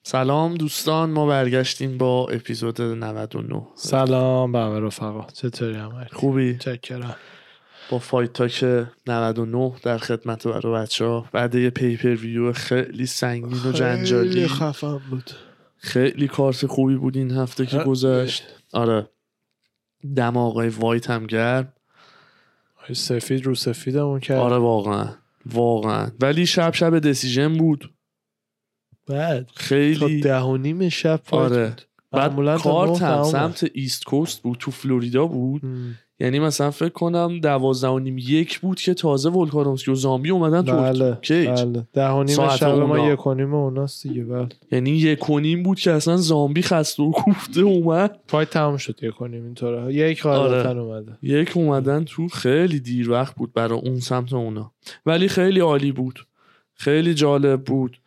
[0.08, 5.28] سلام دوستان ما برگشتیم با اپیزود 99 سلام به همه رفقا.
[5.34, 7.16] چطوری همه؟ خوبی؟ چاکرم.
[7.90, 8.66] با fight talk
[9.08, 14.30] 99 در خدمت برای بچه ها بعد یه pay-per-view خیلی سنگین و جنجالی.
[14.30, 15.32] خیلی خفن بود.
[15.78, 18.44] خیلی کارت خوبی بود این هفته که گذشت.
[18.74, 19.10] آره.
[20.16, 21.74] دم آقای وایت هم گرم.
[22.94, 24.40] سفید رو سفیدمون کرد.
[24.40, 25.08] آره واقعا.
[25.46, 26.12] واقعا.
[26.20, 27.97] ولی شب شب decision بود.
[29.08, 31.68] بعد تا خیلی ده و نیم شب آره.
[31.68, 31.82] بود.
[32.12, 33.24] بعد تا کارت نه هم.
[33.24, 35.66] سمت East Coast بود تو فلوریدا بود.
[35.66, 35.96] م.
[36.20, 40.62] یعنی مثلا فکر کنم دوازده و نیم یک بود که تازه ولکانومسکی و زامبی اومدن
[40.62, 41.88] بله تو cage بله.
[41.94, 43.10] ده و نیم شب ما.
[43.14, 44.50] یک و نیم اوناست دیگه بله.
[44.72, 48.20] یعنی یک و نیم بود که اصلا زامبی خسته و کوفته اومد.
[48.28, 49.94] fight تموم شد یک و نیم اینطوره.
[49.94, 51.18] یک غالبا اومده.
[51.22, 54.72] یک اومدن تو خیلی دیر وقت بود برای اون سمت اونا.
[55.06, 56.20] ولی خیلی عالی بود.
[56.74, 57.98] خیلی جالب بود.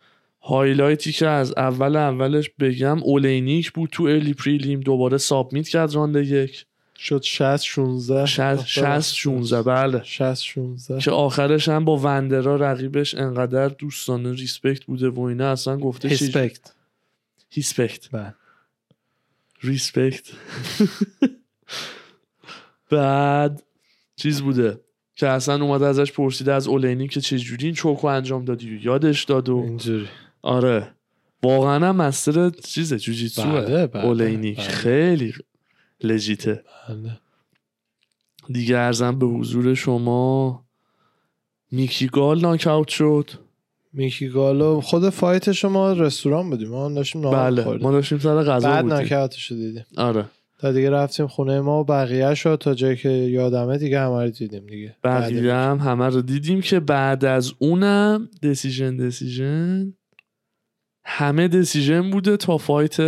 [0.41, 5.95] highlight ی که از اول اولش بگم اولینیک بود تو early prelim دوباره submit کرد
[5.95, 6.65] راند یک.
[7.01, 10.03] شد 60 16 60 60 16 بله.
[10.03, 15.77] 60 16 که آخرش هم با وندرا رقیبش انقدر دوستانه respect بوده و اینا اصلا
[15.77, 16.73] گفته respect
[17.49, 18.33] respect بله.
[19.61, 20.27] respect
[22.91, 23.63] بعد
[24.15, 24.79] چیز بوده
[25.15, 29.23] که اصلا اومده ازش پرسیده از اولینی که چجوری این چوکو انجام دادی؟ و یادش
[29.23, 30.07] داد و اینجوری.
[30.43, 30.91] آره.
[31.43, 34.67] واقعا هم مستر چیزه جوجیتسو بله، بله، اولینیک بله.
[34.67, 35.33] خیلی
[36.03, 37.19] لجیته بله.
[38.49, 40.65] دیگه ارزم به حضور شما
[41.71, 43.31] میکی گال ناکاوت شد.
[43.93, 46.69] میکی گالو خود فایت شما رستوران بودیم.
[46.69, 47.87] ما داشتیم نهار بله می‌خوردیم.
[47.87, 48.97] ما داشتیم سر غذا بعد بودیم.
[48.97, 49.83] ناکاوتش رو دیدیم.
[49.97, 50.25] آره.
[50.59, 54.29] تا دیگه رفتیم خونه ما و بقیه شد تا جایی که یادمه دیگه همه رو
[54.29, 54.95] دیدیم دیگه.
[55.03, 59.93] بقیه هم همه رو دیدیم که بعد از اونم دسیژن دسیژن
[61.03, 62.99] همه دسیژن بوده تا فایت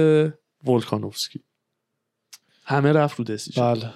[0.67, 1.39] ولکانوفسکی.
[2.65, 3.61] همه رفت رو دسیژن.
[3.61, 3.89] بله.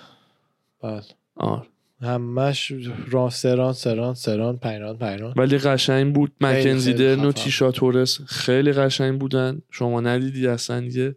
[0.83, 1.01] بله.
[1.35, 1.63] آره.
[2.01, 2.71] همش
[3.07, 6.31] را سران سران سران پیران پیران ولی قشنگ بود.
[6.41, 7.31] مکنزی درن و.
[7.31, 9.61] تیشا تورس خیلی قشنگ بودن.
[9.71, 11.15] شما ندیدی اصلا یه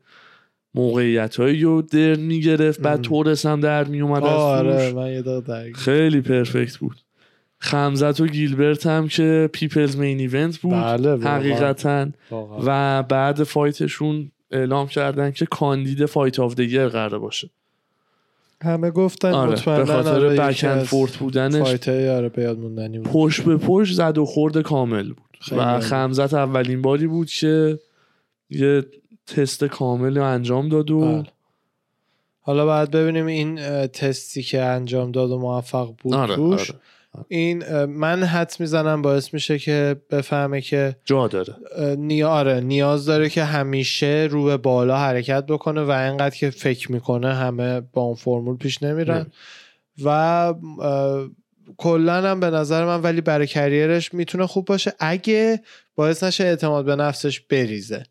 [0.74, 2.80] موقعیت هایی رو درن می‌گرفت.
[2.80, 3.00] بعد.
[3.00, 4.92] تورس هم در میومد از آره.
[4.92, 6.96] من یه خیلی پرفکت بود.
[7.60, 11.16] خمزت و گیلبرت هم که پیپلز مین ایونت بود بله.
[11.16, 12.06] حقیقتا.
[12.66, 17.50] و بعد فایتشون اعلام کردن که کاندید فایت آف دگر قراره باشه
[18.62, 22.98] همه گفتن آره به خاطر آره، بک یکی اند از فورت بودنش فایتای آره موندنی
[22.98, 25.80] بود پشت به پشت زد و خورد کامل بود خیلی و.
[25.80, 27.78] خمزت اولین باری بود که
[28.50, 28.84] یه
[29.26, 31.26] تست کامل رو انجام داد و بله.
[32.40, 36.80] حالا باید ببینیم این تستی که انجام داد و موفق بود آره، توش آره.
[37.28, 41.54] این من حد می‌زنم باعث میشه که بفهمه که جا داره.
[41.76, 46.50] اه، نیا آره نیاز داره که همیشه رو به بالا حرکت بکنه و اینقدر که
[46.50, 49.16] فکر می‌کنه همه با اون فرمول پیش نمیرن.
[49.16, 49.26] نمی.
[50.04, 50.54] و
[51.76, 54.92] کلا هم به نظر من ولی برای کریرش می‌تونه خوب باشه.
[54.98, 55.60] اگه
[55.94, 58.02] باعث نشه اعتماد به نفسش بریزه.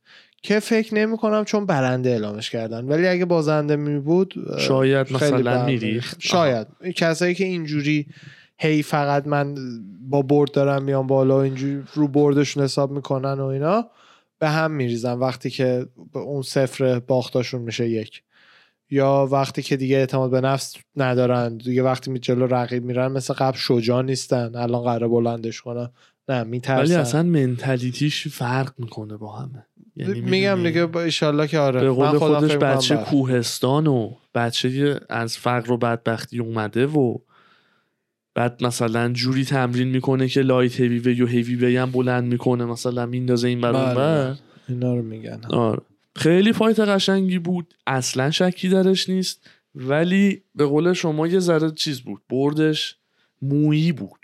[0.41, 2.85] که فکر نمی کنم چون برنده اعلامش کردن.
[2.85, 5.65] ولی اگه بازنده می بود شاید مثلا.
[5.65, 6.17] میریخت.
[6.19, 6.67] شاید.
[6.95, 8.07] کسایی که اینجوری
[8.61, 9.55] هی فقط من
[10.09, 13.85] با برد دارم میام بالا و اینجوری رو بردشون حساب می‌کنن و اینا
[14.39, 18.23] به هم میریزن وقتی که اون صفر باختاشون میشه یک.
[18.91, 23.33] یا وقتی که دیگه اعتماد به نفس ندارن دیگه وقتی می جلو رقیب میرن مثل
[23.33, 25.89] قبل شجاع نیستن الان قرار بلندش کنن.
[26.29, 29.65] نه ولی میترسن اصلا mentality ش فرق می‌کنه با همه.
[29.95, 31.81] یعنی میگم؟ دیگه با ایشالله که آره.
[31.81, 33.05] به من قول خودش بچه بله.
[33.05, 37.17] کوهستان و بچه از فقر و بدبختی اومده و
[38.35, 42.65] بعد مثلا جوری تمرین می‌کنه که لایت هیوی وی و هیوی وی هم بلند می‌کنه
[42.65, 44.25] مثلا میندازه این بر اون بله، بر.
[44.27, 44.39] بله.
[44.69, 45.41] اینا رو میگن.
[45.49, 45.81] آره.
[46.15, 47.73] خیلی fight قشنگی بود.
[47.87, 49.49] اصلا شکی درش نیست.
[49.75, 52.21] ولی به قول شما یه ذره چیز بود.
[52.29, 52.95] بردش
[53.41, 54.18] مویی بود.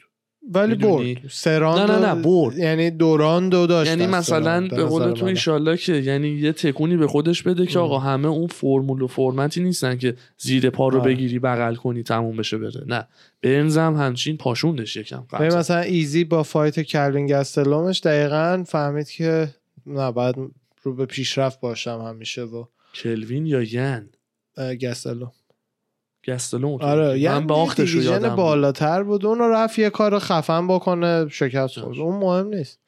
[0.54, 2.58] ولی؟ برد سراند نه، نه، نه، برد.
[2.58, 5.26] یعنی دوران دو داشت یعنی مثلا به قول تو.
[5.26, 7.86] ایشالله که یعنی یه تکونی به خودش بده که ام.
[7.86, 11.02] آقا همه اون فرمول و فرمتی نیستن که زیر پا رو.
[11.02, 13.08] بگیری بغل کنی تموم بشه بره نه
[13.41, 15.24] برنز هم همچین پاشوندش یکم.
[15.39, 19.50] مثلا ایزی با فایت کلوین گستلومش دقیقا فهمید که
[19.86, 20.36] نه باید
[20.84, 22.66] رو به پیشرفت باشم همیشه و
[22.96, 24.10] کلوین یا ین
[24.82, 25.32] گستلوم
[26.28, 28.36] گستلون آره یعنی من باختش یادم.
[28.36, 29.26] بالاتر بود.
[29.26, 31.98] اون رفت یه کار خفن بکنه شکست خورد.
[31.98, 32.80] اون مهم نیست.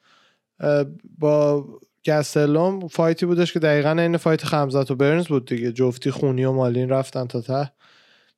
[1.18, 1.64] با
[2.06, 5.72] گستلوم fight ی بودش که دقیقا این fight خمزت و برنز بود دیگه.
[5.72, 7.72] جفتی خونین و مالین رفتن تا ته.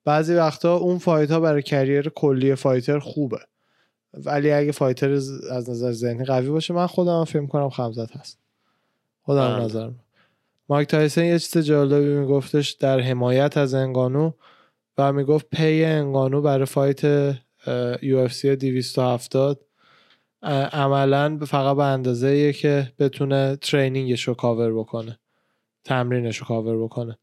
[0.04, 3.38] بعضی وقتا اون fight ها برای career کلی fighter خوبه.
[4.14, 8.38] ولی اگه fighter از نظر ذهنی قوی باشه من خودم فکر کنم خمزت هست.
[9.22, 9.64] خودم بله.
[9.64, 10.00] نظرم.
[10.68, 14.32] مایک تایسن یه چیز جالبی میگفتش در حمایت از انگانو.
[15.00, 17.04] و می‌گفت pay انگانو برای fight
[18.02, 19.60] UFC 270
[20.42, 25.18] اه، عملا فقط به اندازه ایه که بتونه training ش رو کاور بکنه
[25.84, 27.18] تمرینش رو کاور بکنه.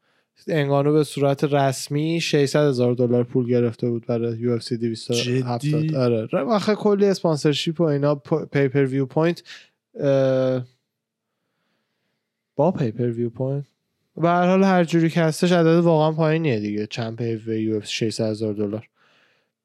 [0.48, 6.28] انگانو به صورت رسمی 600 هزار دلار پول گرفته بود برای UFC 270 جدی؟ آره.
[6.34, 8.16] آخه کلی sponsorship و اینا
[8.52, 9.43] pay-per-view point
[12.56, 13.66] با pay-per-view point
[14.18, 16.88] و هر حال هر جوری که هستش عدد واقعا پایینیه دیگه.
[16.88, 18.89] چند پی یو اف 600 هزار دلار.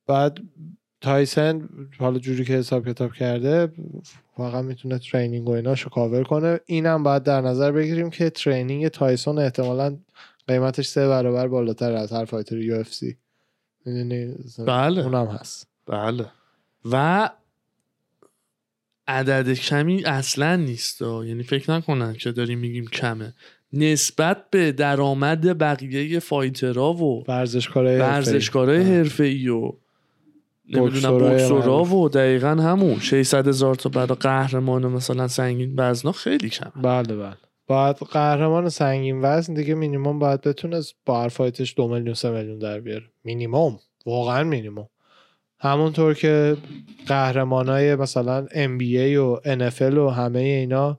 [0.07, 0.39] بعد
[1.01, 3.73] تایسن حالا جوری که حساب کتاب کرده
[4.37, 6.61] فقط می‌تونه training و ایناشو کاور کنه.
[6.67, 9.97] اینم باید در نظر بگیریم که training تایسون احتمالا
[10.49, 13.17] قیمتش سه برابر بالاتر از هر fighter UFC.
[14.67, 15.05] بله.
[15.05, 15.69] اونم هست.
[15.87, 16.27] بله.
[16.85, 17.31] و
[19.09, 21.03] عدد کمی اصلا نیست.
[21.03, 23.35] یعنی فکر نکنن که داریم میگیم کمه.
[23.73, 29.49] نسبت به درآمد بقیه فایترها و ورزشکارای ورزشکارای حرفه‌ای.
[29.49, 29.73] و
[30.69, 31.85] نمی‌دونم بوکسورا.
[31.85, 32.99] و دقیقا همون.
[32.99, 37.37] 600 هزار تا برای قهرمان مثلا سنگین وزنا خیلی کم بله بله.
[37.67, 42.31] باید قهرمان سنگین وزن دیگه مینیمم باید بتونه با هر fight ش دو میلیون سه
[42.31, 43.05] میلیون در بیاره.
[43.25, 43.79] مینیمم.
[44.07, 44.89] واقعا مینیمم.
[45.61, 46.57] همونطور که
[47.07, 50.99] قهرمانای مثلا NBA و NFL و همه اینا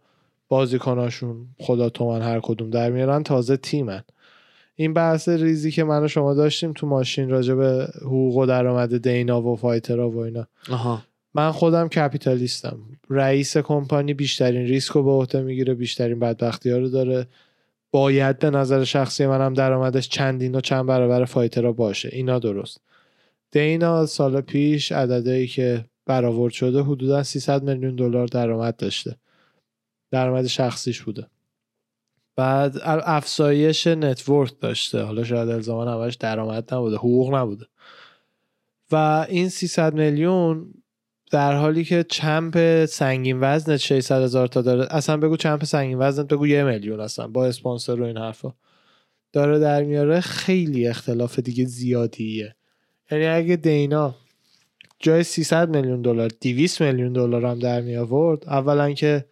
[0.53, 4.03] بازیکناشون خدا تومن هر کدوم در میارن تازه تیمن.
[4.75, 8.97] این بحث ریزی که من و شما داشتیم تو ماشین راجع به حقوق و درآمد
[8.97, 10.47] دینا و fighter ها و اینا.
[10.71, 11.01] آها.
[11.33, 12.79] من خودم کپیتالیستم.
[13.09, 17.27] رئیس کمپانی بیشترین ریسک رو به عهده می‌گیره بیشترین بدبختی ها رو داره.
[17.91, 22.09] باید به نظر شخصی منم درآمدش چندین و چند برابر fighter ها باشه.
[22.11, 22.81] اینا درست.
[23.51, 29.15] دینا سال پیش عددهایی که برآورد شده حدودا 300 میلیون دلار درآمد داشته.
[30.14, 31.28] درآمد شخصیش بوده.
[32.36, 35.01] بعد افزایش net worth داشته.
[35.01, 37.66] حالا شاید الزاما همش درآمد نبوده حقوق نبوده.
[38.91, 40.74] و این 300 میلیون
[41.32, 46.24] در حالی که champ سنگین وزن 600 هزار تا داره اصلا بگو champ سنگین وزن
[46.24, 48.53] بگو یه میلیون اصلا با اسپانسر و این حرفا.
[49.32, 52.55] داره در میاره خیلی اختلاف دیگه زیادیه.
[53.11, 54.16] یعنی اگه دینا
[54.99, 59.26] جای 300 میلیون دلار 200 میلیون دلار هم در می آورد اولا که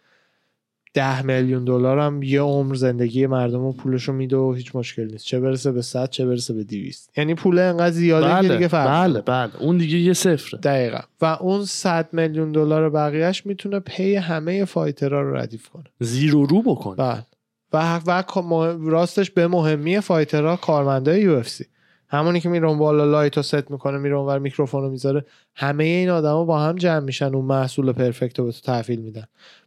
[0.94, 5.24] ده میلیون دلار هم یه عمر زندگی مردم و پولشو میده و هیچ مشکل نیست.
[5.24, 8.68] چه برسه به 100 چه برسه به 200 یعنی پول انقدر زیاده بله که دیگه
[8.68, 9.50] فرق بله بله.
[9.60, 10.60] اون دیگه یه صفره.
[10.60, 11.00] دقیقا.
[11.20, 15.84] و اون 100 میلیون دلار بقیهش می‌تونه پی همه فایترها رو ردیف کنه.
[16.00, 16.96] زیر و رو بکنه.
[16.96, 17.26] بله.
[17.72, 21.64] و و راستش به مهمی fighter ها کارمندای UFC.
[22.08, 25.24] همونی که میرون بالا light رو ست می‌کنه میره اونور میکروفون رو می‌ذاره.
[25.54, 29.24] همه این آدما با هم جمع میشن اون محصول perfect رو به تو تحویل میدن.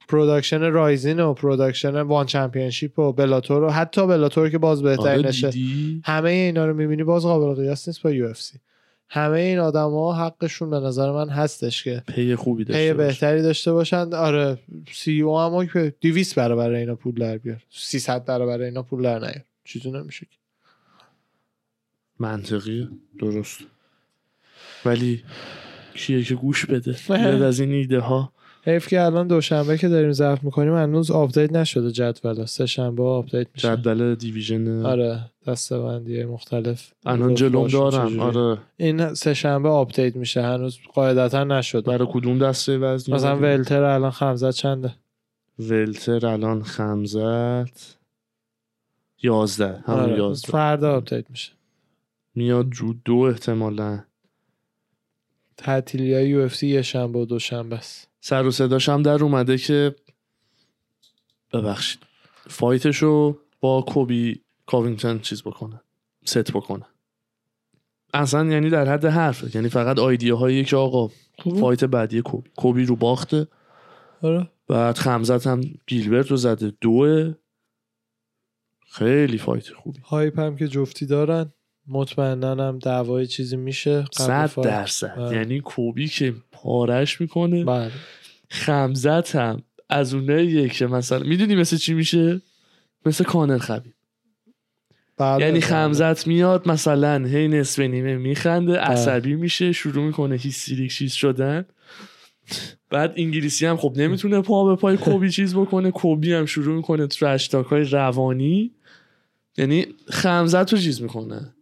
[0.07, 5.49] production رایزین و production ONE Championship و بلاتور و حتی بلاتور که باز آره بهترینشه
[5.49, 8.59] دیدی؟ همه اینا رو می‌بینی باز قابل قیاس نیست با UFC.
[9.09, 13.07] همه این آدما حقشون به نظر من هستش که pay خوبی pay داشته باشه.
[13.07, 14.13] بهتری داشته باشن.
[14.13, 14.57] آره
[14.91, 17.63] CEO هم که 200 برابر اینا پول در بیار.
[17.69, 19.43] 300 برابر اینا پول در نیار.
[19.63, 20.37] چیزی نمیشه که.
[22.19, 22.87] منطقیه
[23.19, 23.59] درست.
[24.85, 25.23] ولی
[25.93, 26.95] کیه که گوش بده؟
[27.45, 28.31] از این ایده ها
[28.65, 32.45] حیف که الان دوشنبه که داریم ضبط می‌کنیم هنوز update نشده جدول.
[32.45, 33.77] سه شنبه update میشه.
[33.77, 36.91] جدول division آره دستبندی مختلف.
[37.05, 38.19] الان جلوم دارم.
[38.19, 38.57] آره.
[38.77, 41.81] این سه شنبه update میشه هنوز قاعدتا نشده.
[41.81, 44.95] برای کدوم دسته وزنی مثلا؟ welter الان خمزت چنده؟
[45.59, 47.97] welter الان خمزت
[49.23, 50.17] یازده همون آره.
[50.17, 50.51] یازده.
[50.51, 51.51] فردا update میشه.
[52.35, 54.03] میاد رو دو احتمالا.
[55.57, 58.09] تعطیلی های UFC یه شنبه و دوشنبه است.
[58.25, 59.95] سر و صداش هم در اومده که
[61.53, 61.99] ببخشید.
[62.47, 65.81] fight شو با کوبی کاوینگتون چیز بکنه.
[66.25, 66.85] ست بکنه.
[68.13, 71.13] اصلا یعنی در حد حرفه یعنی فقط آیدیه هایی که آقا
[71.59, 72.49] fight بعدی کوبی.
[72.55, 73.47] کوبی رو باخته.
[74.21, 74.49] آره.
[74.67, 76.73] بعد خمزت هم گیلبرت رو زده.
[76.81, 77.33] دوه.
[78.87, 79.99] خیلی fight خوبی.
[80.05, 81.53] hype هم که جفتی دارن.
[81.87, 84.05] مطمئنا هم دعوای چیزی میشه.
[84.11, 84.61] صد.
[84.61, 85.15] درصد.
[85.17, 85.35] بله.
[85.35, 86.33] یعنی کوبی که
[86.65, 87.65] پارش می‌کنه.
[87.65, 87.91] بله.
[88.49, 92.41] خمزت هم از اوناییه که مثلا می‌دونی مثل چی میشه؟
[93.05, 93.93] مثل کانر خبیب.
[95.17, 95.67] بله، یعنی بله.
[95.67, 101.65] خمزت میاد مثلا هی نصف نیمه میخنده عصبی میشه شروع می‌کنه هیستریک چیز شدن.
[102.89, 107.07] بعد انگلیسی هم خب نمی‌تونه پا به پای کولبی چیز بکنه کولبی هم شروع می‌کنه
[107.07, 108.71] trash های روانی.
[109.57, 111.54] یعنی خمزت رو چیز می‌کنه.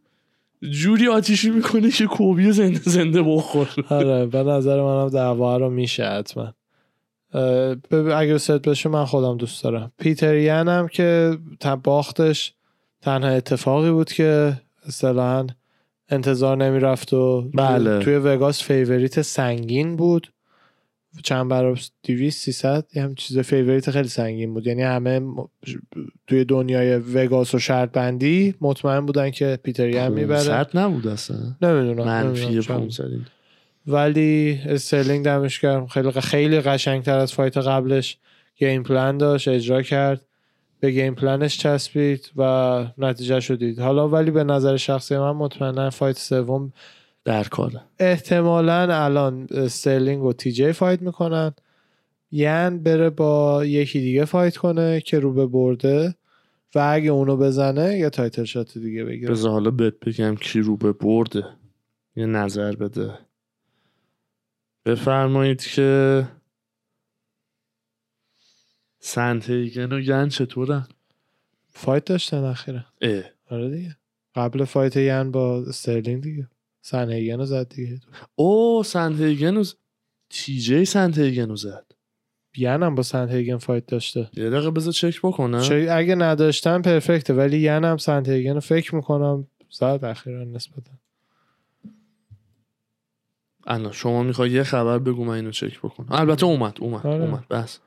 [0.71, 3.69] جوری آتیشی می‌کنه که کولبی زنده زنده بخور.
[3.89, 6.53] آره به نظر منم دعوا رو میشه حتما.
[8.15, 9.91] اگه ست بشه من خودم دوست دارم.
[9.99, 12.53] پیتر ین هم که تا باختش
[13.01, 14.53] تنها اتفاقی بود که
[14.87, 15.47] اصطلاحا
[16.09, 17.99] انتظار نمی‌رفت و بله.
[17.99, 20.32] توی وگاس favorite سنگین بود.
[21.23, 24.67] چند برابر 200 300 یه هم چیز favorite خیلی سنگین بود.
[24.67, 25.21] یعنی همه
[26.27, 30.39] توی دنیای وگاس و شرط بندی مطمئن بودن که پیتر ین می‌بره.
[30.39, 31.37] صد نبود اصلا.
[31.61, 32.77] نمی‌دونم منفی نمی‌دونم چند.
[32.77, 33.25] 500 این.
[33.87, 35.87] ولی استرلینگ دمش گرم.
[35.87, 38.17] خیلی خیلی قشنگتر از fight قبلش
[38.55, 40.21] game plan داشت اجرا کرد.
[40.79, 45.89] به game plan ش چسبید و نتیجه شدید حالا ولی به نظر شخصی من مطمئنا
[45.89, 46.73] fight سوم
[47.25, 51.53] در کاره احتمالا الان استرلینگ و تی جی fight می‌کنن.
[52.31, 56.15] ین بره با یکی دیگه fight کنه که رو به برده
[56.75, 59.31] و اگه اونو بزنه یه title shot دیگه بگیره.
[59.31, 61.45] بذار حالا بهت بگم کی رو به برده.
[62.15, 63.17] یه نظر بده.
[64.85, 66.27] بفرمایید که
[68.99, 70.87] سنهیگن و ین چطورن؟
[71.69, 72.85] fight داشتن اخیرا.
[73.01, 73.23] اه.
[73.49, 73.97] آره دیگه.
[74.35, 76.47] قبل fight ین با استرلینگ دیگه.
[76.85, 77.99] سنهیگن رو زد دیگه.
[78.35, 79.73] او سنهیگن رو ز-
[80.29, 81.85] تی جی سنهیگن رو زد.
[82.57, 84.29] ین هم با سنهیگن fight داشته.
[84.33, 85.61] یه دقیقه بذار چک بکنم.
[85.61, 90.91] چه اگه نداشتن perfect ه ولی هم سنهیگن رو فکر می‌کنم زد اخیرا نسبتا.
[93.67, 96.07] الان شما می‌خوای یه خبر بگو من اینو چک بکنم.
[96.11, 97.23] البته اومد اومد آره.
[97.23, 97.47] اومد.
[97.47, 97.79] بس.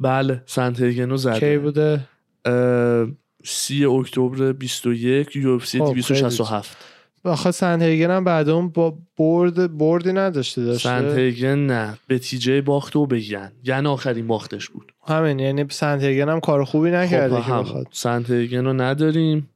[0.00, 1.40] بله سنهیگن رو زده.
[1.40, 2.00] کی بوده؟
[2.44, 3.06] اه،
[3.44, 6.76] سی اکتبر 21 UFC خب، 267
[7.24, 10.88] آخه سنهیگن هم بعد اون با برد بردی نداشته داشته.
[10.88, 11.98] سنهیگن نه.
[12.06, 13.48] به تیجی باخت و به ین.
[13.64, 14.92] ین آخرین باختش بود.
[15.06, 17.52] همین یعنی سنهیگن هم کار خوبی نکرده خب که.
[17.52, 17.86] بخواد.
[17.90, 19.50] سنتهیگن رو نداریم.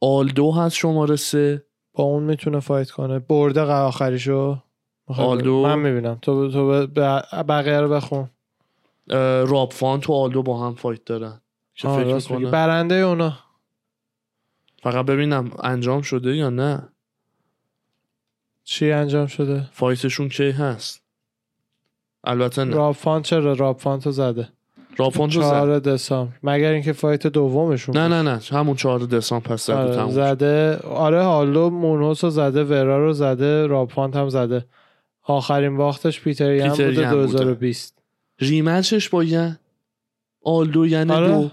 [0.00, 1.62] آلدو هست شماره سه.
[1.94, 3.18] با اون می‌تونه fight کنه.
[3.18, 4.58] برده آخریشو.
[5.06, 5.62] آلدو.
[5.62, 6.18] من می‌بینم.
[6.22, 6.86] تو تو
[7.48, 8.30] بقیه رو بخون.
[9.46, 11.40] راب فانت و آلدو با هم فایت دارن.
[11.74, 13.38] که آه، فکر برنده اونا.
[14.82, 16.88] فقط ببینم انجام شده یا نه.
[18.64, 21.02] چی انجام شده؟ فایتشون کی هست؟
[22.24, 22.74] البته نه.
[22.74, 24.48] راب فانت چرا؟ راب فانتو زده.
[24.98, 25.50] راب فانت رو زد.
[25.50, 26.32] 4 دسامبر.
[26.42, 28.08] مگر اینکه فایت دومشون نه.
[28.08, 28.40] نه نه.
[28.50, 30.10] همون 4 دسامبر پس زد و آره.
[30.10, 30.76] زده.
[30.76, 34.64] آره هالو مونوس رو زده ورا رو زده راب فانت هم زده.
[35.22, 37.38] آخرین باختش پیتر ین پیتر بوده ین بوده.
[37.38, 38.02] 2020
[38.38, 39.56] rematch ش با ین
[40.44, 41.50] آلدو ین آره دو.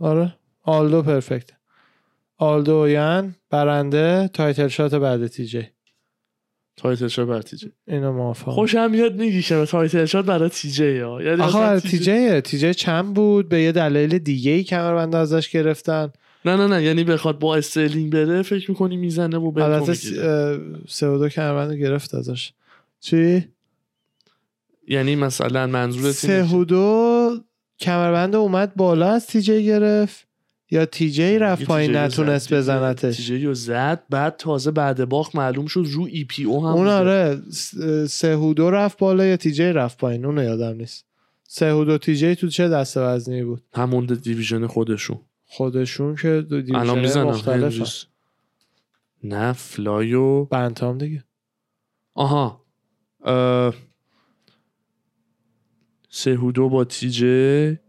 [0.00, 0.34] آره.
[0.62, 1.50] آلدو perfect.
[2.38, 5.68] آلدو ین برنده title shot بعد تیجی
[6.76, 8.52] title shot برای تیجی اینو موافقم.
[8.52, 11.22] خوشم میاد میگی که title shot برای تیجی ها.
[11.22, 16.12] یعنی برای تیجی- تیجی تیجی چند بود؟ به یه دلیل دیگه ای کمربند ازش گرفتن؟
[16.44, 16.82] نه نه نه.
[16.82, 20.58] یعنی بخواد با استرلینگ بره فکر می‌کنی می‌زنه و به البته اه،
[20.88, 22.52] سه و دو کمربند گرفت ازش.
[23.00, 23.48] چی؟
[24.88, 27.30] یعنی مثلا منظورت سه و دو
[27.80, 30.26] کمربند اومد بالا از تیجی گرفت.
[30.72, 32.54] یا تیجی رفت یه پایین تیجی نتونست.
[32.54, 36.72] بزنتش تیجی رو زد بعد تازه بعد باخت معلوم شد رو ای پی او هم
[36.74, 36.88] اون.
[36.88, 37.74] آره س-
[38.08, 41.06] سه و دو رفت بالا یا تیجی رفت پایین اونو یادم نیست
[41.48, 46.60] سه و دو تیجی تو چه دسته وزنی بود همون دیویژن خودشون خودشون که دو
[46.62, 46.78] دیویژن
[47.22, 48.04] مختلف.
[49.24, 51.24] نه فلایو بنتام دیگه
[52.14, 52.64] آها
[53.24, 53.74] اه...
[56.08, 57.80] سهودو با تیجه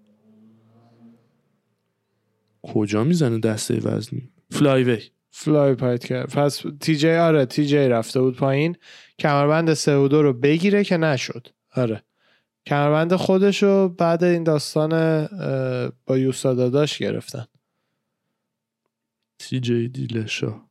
[2.64, 6.30] کجا می‌زنه دسته وزنی؟ فلای وی فلای پایت کرد.
[6.30, 8.78] پس تیجی آره تیجی رفته بود پایین.
[9.20, 11.48] کمربند سه و دو رو بگیره که نشد.
[11.72, 12.04] آره.
[12.66, 14.90] کمربند خودش رو بعد این داستان
[16.06, 17.46] با USADA ازش گرفتن.
[19.40, 20.62] تیجی دیلشا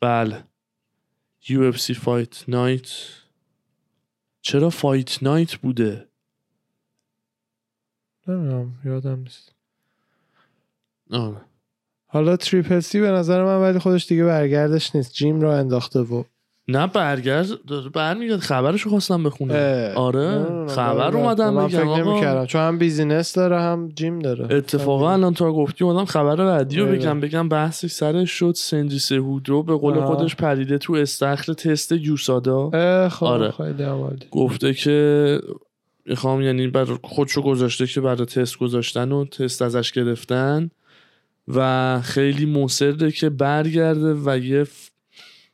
[0.00, 0.44] بله.
[1.48, 2.90] UFC Fight Night.
[4.40, 6.08] چرا Fight Night بوده؟
[8.28, 9.54] نمی‌دونم یادم نیست.
[11.10, 11.40] آه.
[12.06, 16.22] حالا Triple C به نظر من ولی خودش دیگه برگردش نیست gym رو انداخته و
[16.68, 17.46] نه برگرد
[17.94, 19.54] برمیگرد خبرشو خواستم بخونم.
[19.96, 20.66] آره نمی‌دونم.
[20.66, 21.16] خبر بله.
[21.16, 22.46] اومدم من بگم فکر نمی‌کردم.
[22.46, 26.86] چون هم بیزینس داره هم جیم داره اتفاقا الان تا گفتی اومدم خبر بعدی رو
[26.86, 26.98] بله.
[26.98, 30.14] بگم بگم بحثش سرش شد سنجی سهودرو به قول آها.
[30.14, 32.70] خودش پریده تو استخر تست یوسادا
[33.08, 33.50] خب آره.
[33.50, 33.84] خیلی
[34.30, 35.38] گفته که
[36.06, 40.70] می‌خوام یعنی برای خودشو گذاشته که برای تست گذاشتن و تست ازش گرفتن
[41.48, 44.66] و خیلی مصره که برگرده و یه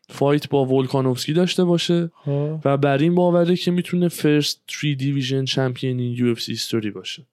[0.09, 2.61] fight با ولکانوفسکی داشته باشه خب.
[2.64, 7.26] و بر این باوره که می‌تونه first 3 division champion این UFC باشه.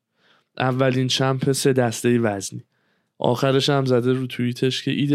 [0.57, 2.63] اولین champ سه دسته وزنی.
[3.19, 5.07] آخرش هم زده رو توییتش که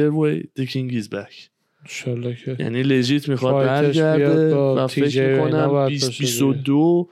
[0.58, 1.48] the king is back.
[1.82, 7.08] انشالله که یعنی legit می‌خواد برگرده و فکر می‌کنم باید 20 باشه 22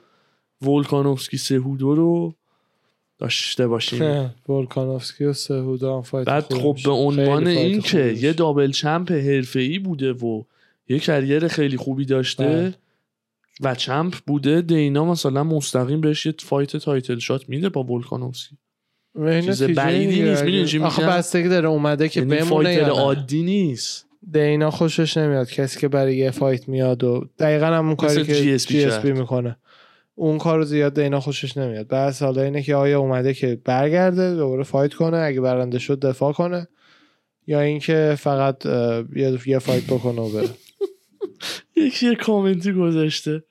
[0.61, 2.35] ولکانوفسکی سهودو رو
[3.19, 6.77] داشته باشیم ولکانوفسکی و سهودو هم fight بعد خب.
[6.83, 8.17] به عنوان این که.
[8.19, 10.43] یه double champ حرفه‌ای بوده و
[10.89, 12.73] یه career خیلی خوبی داشته بله.
[13.61, 18.57] و champ بوده دینا مثلا مستقیم بهش یه fight title shot میده با ولکانوفسکی
[19.41, 20.43] چیز بعیدی نیست.
[20.43, 22.87] می‌دونی آخه؟ بستگی داره اومده که یعنی بمونه یا.
[22.87, 28.25] عادی نیست دینا خوشش نمیاد کسی که برای یه fight میاد و دقیقا همون کاری
[28.25, 29.11] که GSP.
[29.11, 29.57] می‌کنه
[30.19, 31.87] اون کار رو زیاد دینا خوشش نمیاد.
[31.87, 36.33] بس حالا اینه که آیا اومده که برگرده دوباره fight کنه اگه برنده شد دفاع
[36.33, 36.67] کنه
[37.47, 38.65] یا اینکه فقط
[39.45, 40.49] یه fight بکنه و بره.
[41.85, 43.43] یکی یه کامنتی گذاشته.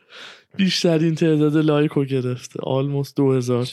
[0.56, 2.60] بیشترین تعداد لایک رو گرفته.
[2.62, 3.66] almost دو هزار؟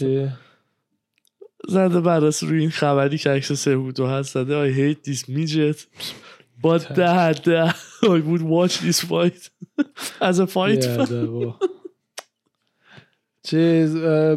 [1.68, 4.72] زده برس روی این خبری که عکس سهودو هست زده.
[4.72, 5.86] I hate this midget.
[6.64, 9.50] But dad I would watch this fight.
[10.30, 10.84] As a fight.
[13.44, 13.96] چیز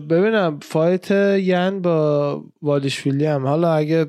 [0.09, 3.47] ببینم fight ین با والیشویلی هم.
[3.47, 4.07] حالا اگه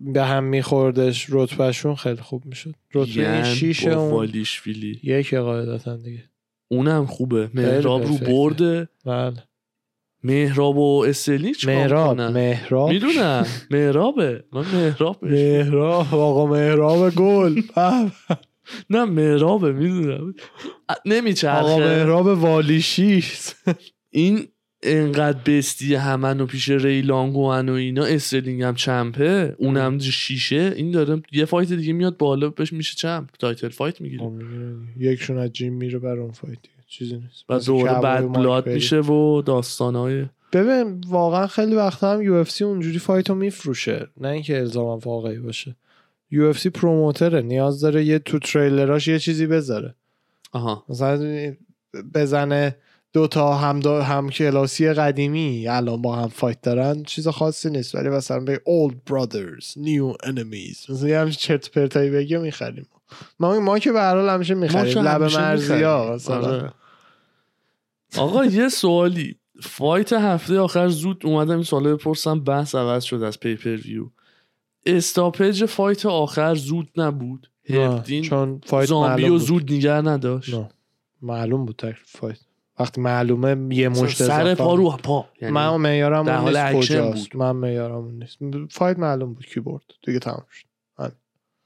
[0.00, 2.74] به هم میخوردش رتبهشون خیلی خوب می‌شد.
[2.94, 6.24] رتبه این ین شیش با اون والیشویلی یک قاعدتا دیگه.
[6.68, 7.50] اونم خوبه.
[7.54, 8.16] مهراب رو.
[8.16, 9.42] برده بله.
[10.24, 12.88] مهراب و استرلینگ چیکار مهراب؟ مهراب.
[12.90, 13.46] می‌دونم.
[13.70, 14.44] مهرابه.
[14.52, 17.60] من مهراب مهراب آقا مهراب گل.
[18.90, 20.34] نه مهرابه می‌دونم.
[20.88, 21.76] آقا نمیچرخه.
[21.76, 23.24] مهراب والیشی
[24.14, 24.48] این
[24.82, 30.72] انقدر bestی همن و پیش ری لانگو و اینا استرلینگ هم champ ه اونم شیشه
[30.76, 34.32] این داره یه fight دیگه میاد بالا بهش میشه champ title fight می‌گیره.
[34.96, 36.58] یکشون از جیم میره بر اون fight.
[36.86, 38.68] چیزی نیست و کعبای bad blood.
[38.68, 44.58] میشه و داستانهای ببین واقعا خیلی وقتا هم UFC اونجوری fight رو میفروشه نه اینکه
[44.58, 45.76] الزاما واقعی باشه
[46.30, 49.94] UFC promoter ه نیاز داره یه تو تریلراش یه چیزی بذاره
[50.52, 51.54] آها مثلا
[52.14, 52.76] بزنه
[53.14, 58.08] دو تا هم هم کلاسی قدیمی الان با هم fight دارن چیز خاصی نیست ولی
[58.08, 62.86] مثلا به old brothers new enemies مثلا یه همچین چرت پرتایی بگی می‌خریم
[63.40, 66.14] ما ما که به هر حال همیشه می‌خریم لب مرزی ها.
[66.14, 66.72] مثلا آره.
[68.16, 73.40] آقا یه سوالی fight هفته آخر زود اومدم این سواله بپرسم بحث عوض شد از
[73.40, 77.50] pay-per-view stoppage fight آخر زود نبود
[78.24, 79.46] چون fight زامبی معلوم و بود.
[79.46, 80.68] زود نگر نداشت نه.
[81.22, 82.38] معلوم بود تکلیف fight
[82.78, 85.24] وقتی معلومه یه مشت سر پا رو پا.
[85.40, 87.30] یعنی من معیارم نیست کجاست.
[87.30, 87.36] بود.
[87.40, 88.38] من معیارم اون نیست.
[88.70, 90.66] fight معلوم بود کی برد دیگه تمام شد.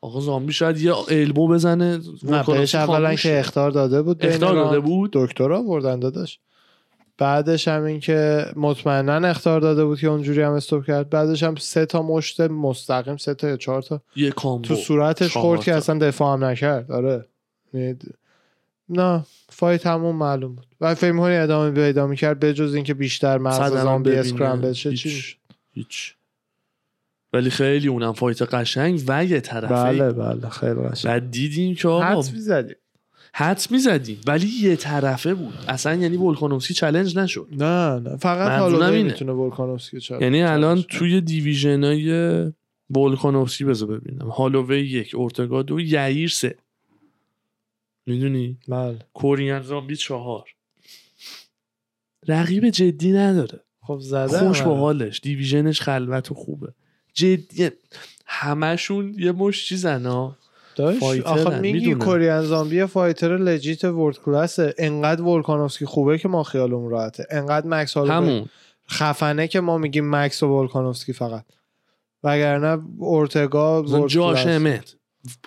[0.00, 2.00] آقا زامبی شاید یه elbow بزنه.
[2.22, 3.38] نه بهش اولا که.
[3.38, 4.80] اخطار داده بود بین اخطار داده.
[4.80, 6.38] بود؟ دکتر آوردن داداش.
[7.18, 11.10] بعدش هم این که مطمئنا اخطار داده بود که اونجوری هم stop کرد.
[11.10, 14.68] بعدش هم سه تا مشت مستقیم سه تا یا چهار تا یه combo.
[14.68, 15.74] تو صورتش خورد که.
[15.74, 16.92] اصلا دفاع هم نکرد.
[16.92, 17.24] آره.
[17.74, 17.96] یعنی
[18.90, 20.66] نه fight همون معلوم بود.
[20.80, 24.10] و فکر می‌کنی ادامه پیدا می‌کرد به جز اینکه بیشتر مغز زامبی.
[24.10, 25.34] scramble شه چی
[25.72, 26.14] هیچ.
[27.32, 29.74] ولی خیلی اونم fight قشنگ و یه طرفه.
[29.74, 31.12] بله بله خیلی قشنگ.
[31.12, 32.74] بعد دیدیم که آقا حدس می‌زدی
[33.34, 34.20] حدس می‌زدیم.
[34.26, 35.54] ولی یه طرفه بود.
[35.68, 37.48] اصلا یعنی ولکانوفسکی challenge نشد.
[37.52, 38.16] نه نه.
[38.16, 38.90] فقط حالا.
[38.90, 42.12] می‌تونه ولکانوفسکی چرا یعنی الان توی division های
[42.90, 44.28] ولکانوفسکی بذار ببینم.
[44.28, 46.54] هالووی یک ارتگا دو یعیر سه.
[48.08, 48.98] می‌دونی؟ بله.
[49.14, 50.44] کورین زامبی چهار
[52.28, 53.60] رقیب جدی نداره.
[53.82, 54.62] خب زده خوش.
[54.62, 56.74] به حالش دیویژنش خلوت و خوبه.
[57.14, 57.70] جدی
[58.26, 60.36] همشون یه مش چیزن ها
[61.24, 61.94] آخه میگی.
[61.94, 67.26] کورین زامبی فایتر لجیت ورد کلاسه انقدر ولکانوفسکی خوبه که ما خیالمون راحته.
[67.30, 68.48] انقدر مکس همون.
[68.90, 71.44] خفنه که ما میگیم مکس و ولکانوفسکی فقط.
[72.22, 74.56] وگرنه اورتگا مثلا ورد جاش کلاس.
[74.56, 74.96] امت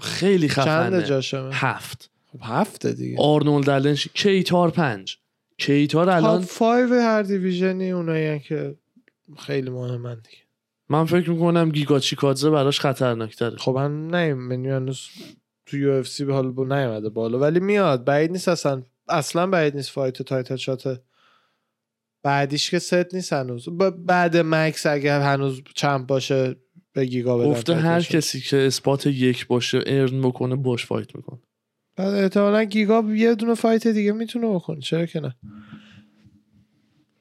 [0.02, 1.04] خیلی چند خفنه.
[1.04, 2.11] جاشمه هفت.
[2.32, 3.18] خب هفته دیگه.
[3.20, 5.18] آرنولد النش کیتار پنج.
[5.58, 8.76] کیتار الان فایو هر دیویژنی اونایی که
[9.38, 10.44] خیلی مهمن دیگه.
[10.90, 13.58] من فکر می‌کنم گیگا چیکادزه براش خطرناکتره.
[13.58, 15.08] خب من نیم من هنوز
[15.66, 18.06] تو یو اف سی به حال با نیومده بالا ولی میاد.
[18.06, 21.02] بعید نیست اصلا اصلا بعید نیست فایت تایتل شات
[22.24, 23.70] بعدیش که ست نیست هنوز.
[23.70, 26.56] ب- بعد مکس اگر هنوز champ باشه
[26.94, 28.02] به گیگا بدن گفته هر.
[28.02, 31.40] کسی که spot یک باشه earn بکنه باش fight می‌کنه.
[31.96, 34.80] بعد احتمالا گیگا یه دونه fight دیگه می‌تونه بکنه.
[34.80, 35.36] چرا که نه؟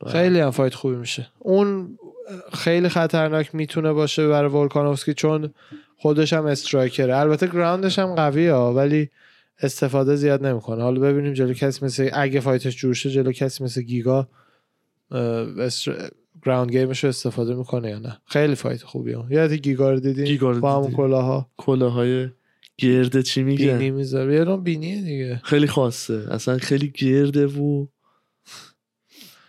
[0.06, 1.26] خیلی هم fight خوبی میشه.
[1.38, 1.98] اون
[2.52, 5.54] خیلی خطرناک می‌تونه باشه برای ولکانوفسکی چون
[5.96, 7.16] خودش هم striker ه.
[7.16, 9.10] البته ground ش هم قویه ولی
[9.62, 10.82] استفاده زیاد نمی‌کنه.
[10.82, 14.28] حالا ببینیم جلو کسی مثل اگه fight ش جور شه جلو کسی مثل گیگا
[15.10, 16.10] استر...
[16.46, 18.18] ground game ش رو استفاده می‌کنه یا نه.
[18.26, 19.24] خیلی fight خوبیه.
[19.30, 20.96] یادی گیگا رو گیگا رو با همون دیدیم.
[20.96, 22.28] کلاها کلاهای
[22.80, 24.34] گرده چی میگن؟ بینی می‌ذاره.
[24.34, 25.40] یه نوع beanie ه دیگه.
[25.44, 26.26] خیلی خاصه.
[26.30, 27.86] اصلا خیلی گرده و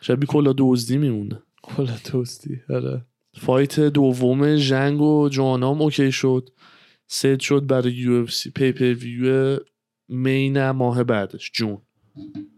[0.02, 1.44] شبیه کلا دزدی میمونه.
[1.64, 3.06] کلا توستی آره.
[3.34, 6.50] fight دوم جنگ و جوانام okay شد.
[7.08, 11.78] ست شد برای UFC pay-per-view main ماه بعدش June.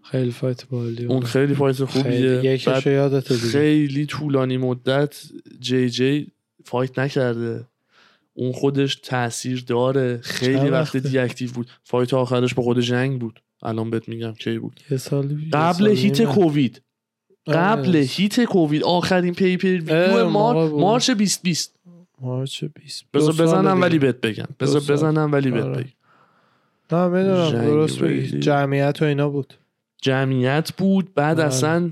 [0.04, 2.58] خیلی فایت بالی اون خیلی فایت خوبیه.
[2.58, 5.24] خیلی خیلی طولانی مدت
[5.60, 6.32] جی جی
[6.66, 7.68] فایت نکرده.
[8.34, 13.42] اون خودش تاثیر داره خیلی وقت؟ دی اکتیو بود فایت آخرش با خود جنگ بود
[13.64, 16.24] الان بهت میگم کی بود یه سال قبل هیت.
[16.24, 16.82] کووید
[17.48, 17.58] آره.
[17.58, 20.70] قبل هیت کووید آخرین پیپر ویو مار...
[20.70, 21.80] مارچ 2020
[22.22, 23.82] مارچ 20 بذار بزنم.
[23.82, 24.82] ولی بهت بگم بذار.
[24.82, 25.84] بزنم ولی بهت آره.
[25.84, 25.90] بگم
[26.92, 28.40] نه می‌دونم درست بگی.
[28.40, 29.54] جمعیت و اینا بود
[30.02, 31.46] جمعیت بود بعد بله.
[31.46, 31.92] اصلا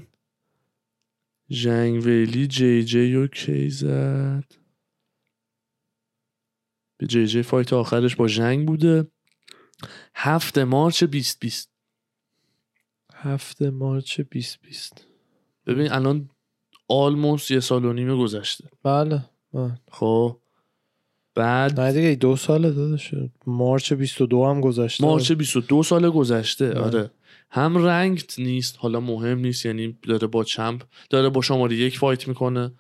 [1.50, 4.61] جنگ ویلی جی جی و کی زد
[7.08, 9.08] جی جی فایت آخرش با جنگ بوده.
[10.16, 11.72] هفت مارچ 2020
[13.14, 15.06] هفته مارچ 2020
[15.66, 16.30] ببین الان
[16.88, 18.70] آلموس یه سال و نیمه گذشته.
[18.84, 19.22] بله
[19.54, 19.80] بله.
[19.92, 20.38] خب
[21.36, 23.14] بعد نه دیگه دو ساله داداش.
[23.46, 25.06] March 22 هم گذشته.
[25.06, 26.80] March 22 سال گذشته بله.
[26.80, 27.12] آره.
[27.50, 32.28] هم ranked نیست حالا مهم نیست یعنی داره با champ داره با شماره یک fight
[32.28, 32.72] می‌کنه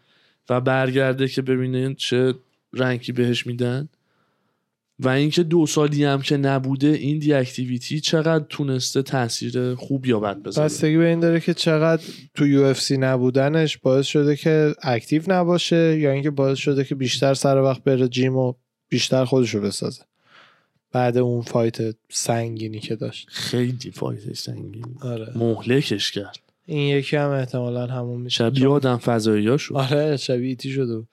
[0.49, 2.34] و برگرده که ببینه چه
[2.74, 3.89] rankی بهش میدن.
[5.02, 10.43] و اینکه دو سالی هم که نبوده این deactivity چقدر تونسته تاثیر خوب یا بد
[10.43, 12.04] بذاره؟ بستگی به این داره که چقدر
[12.36, 17.58] تو UFC نبودنش باعث شده که active نباشه یا اینکه باعث شده که بیشتر سر
[17.58, 18.54] وقت بره جیم و
[18.89, 20.04] بیشتر خودشو بسازه.
[20.91, 21.78] بعد اون fight
[22.10, 23.28] سنگینی که داشت.
[23.30, 25.32] خیلی fight سنگین آره.
[25.36, 26.39] مهلکش کرد.
[26.66, 28.36] این یکی هم احتمالا همون میشه.
[28.36, 29.76] شبیه آدم فضایی شد.
[29.76, 31.04] آره شبیه ایتی شده.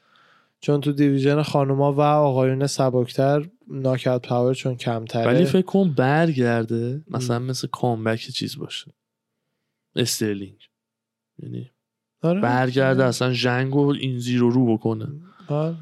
[0.61, 5.27] چون تو division خانوما و آقایون سبکتر knockout power چون کمتره.
[5.27, 8.93] ولی فکر کن برگرده مثلا مثل comeback چیز باشه.
[9.97, 10.69] استرلینگ.
[11.39, 11.71] یعنی
[12.23, 12.41] آره.
[12.41, 15.09] برگرده اصلا جنگ و این زیرو رو بکنه.
[15.49, 15.77] آره.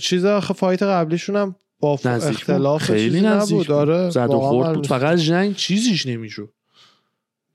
[0.00, 1.98] چیز آخه فایت قبلیشون هم با.
[2.04, 3.70] اختلاف خیلی نزدیک.
[3.70, 4.86] آره زد و خورد بود.
[4.86, 6.52] فقط جنگ چیزیش نمی‌شد.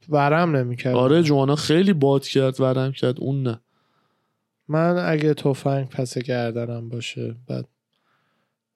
[0.09, 0.95] ورم نمی‌کرد.
[0.95, 3.19] آره جوانا خیلی باد کرد ورم کرد.
[3.19, 3.61] اون نه.
[4.67, 7.67] من اگه تفنگ پس گردنم باشه بعد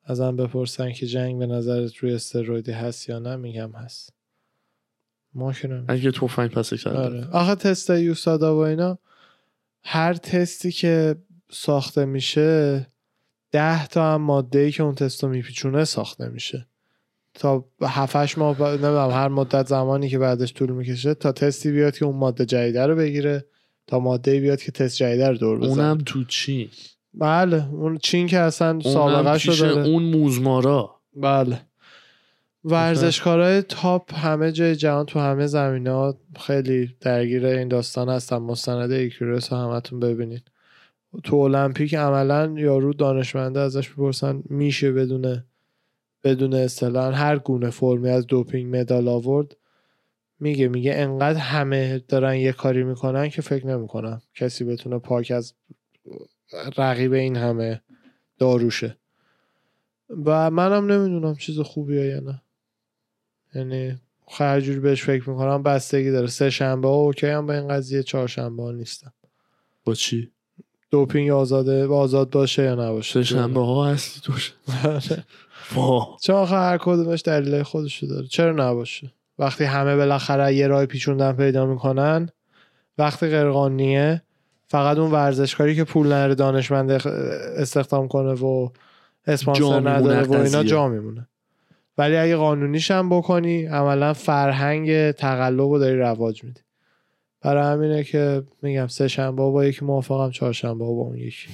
[0.10, 4.14] ازم بپرسن که جنگ به نظرت روی استرویدی هست یا نه میگم هست.
[5.36, 5.86] نمی‌دونیم.
[5.88, 7.28] اگه تفنگ پس آره.
[7.32, 9.00] آخه تست یوسادا و اینا
[9.84, 11.16] هر تستی که
[11.52, 12.88] ساخته میشه
[13.52, 16.68] ده تا هم ماده ای که اون تست رو میپیچونه ساخته میشه.
[17.34, 18.64] تا هفتش ماه ب...
[18.64, 22.86] نمی‌دونم هر مدت زمانی که بعدش طول می‌کشه تا تستی بیاد که اون ماده جدیده
[22.86, 23.46] رو بگیره
[23.88, 25.70] تا ماده بیاد که تست جدیده رو دور بزنه.
[25.70, 26.72] اونم تو چی
[27.14, 30.96] بله اون چین که اصلا سابقه شده اون موزمارا.
[31.16, 31.62] بله.
[32.64, 38.38] ورزشکارای تاپ همه جای جهان تو همه زمین ها خیلی درگیر این داستان هستن.
[38.38, 40.44] مستند ایکیروس رو همتون ببینید
[41.24, 45.44] تو المپیک عملا یارو دانشمنده ازش بپرسن میشه بدون
[46.24, 49.58] بدون اصطلاحا هر گونه فرمی از دوپینگ مدال آورد؟
[50.40, 55.54] میگه میگه انقدر همه دارن یه کاری می‌کنن که فکر نمی‌کنم کسی بتونه پاک از
[56.78, 57.82] رقیب این همه
[58.38, 58.98] داروشه.
[60.26, 62.42] و منم نمی‌دونم چیز خوبیه یا نه.
[63.56, 64.00] یعنی
[64.32, 66.28] هر جوری بهش فکر می‌کنم بستگی داره.
[66.28, 69.14] سه شنبه ها اوکی هم با این قضیه چهارشنبه ها نیستم.
[69.86, 70.32] با چی؟
[70.92, 73.14] دوپینگ آزاده آزاد باشه یا نباشه.
[73.14, 75.24] سه شنبه ها هستی توش آره.
[76.22, 78.28] چون آخه هر کدومش دلیل خودشو داره.
[78.28, 82.30] چرا نباشه؟ وقتی همه بالاخره یه راه پیچوندن پیدا می‌کنن
[82.98, 84.22] وقتی غیرقانونیه
[84.72, 88.70] فقط اون ورزشکاری که پول نره دانشمند استخدام کنه و
[89.28, 90.64] اسپانسر نداره و اینا.
[90.64, 91.28] جا میمونه.
[91.98, 96.62] ولی اگه قانونیش هم بکنی عملا فرهنگ تقلب رو داری رواج میدی.
[97.42, 101.48] برای همینه که میگم سه شنبه با یکی موافقم چهارشنبه با اون یکی.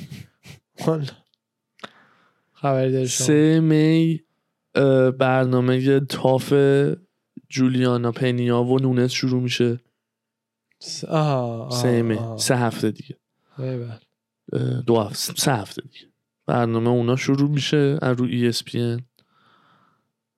[2.54, 4.22] خبری داری شما؟ سه می
[5.20, 6.54] برنامه تاف
[7.50, 9.80] جولیانا پنیا و نونس شروع میشه.
[10.86, 12.38] س- آها سه آها.
[12.38, 13.16] سه هفته دیگه.
[13.58, 14.00] بله.
[14.88, 16.08] دو هفته سه هفته دیگه.
[16.46, 19.02] برنامه اونا شروع میشه از رو ESPN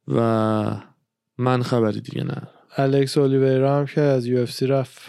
[0.07, 0.21] و
[1.37, 2.47] من خبری دیگه نه.
[2.77, 5.01] الکس اولیویرا هم که از سی رفت.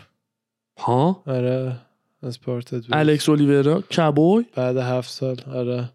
[0.79, 1.81] ها؟ آره
[2.23, 2.89] از parted بود.
[2.93, 5.93] الکس اولیویرا؟ کبوی؟ بعد هفت سال آره.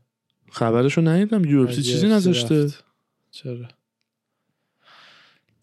[0.52, 1.68] خبرشو ندیدم.
[1.68, 2.68] از چیزی UFC نذاشته.
[3.32, 3.68] چرا؟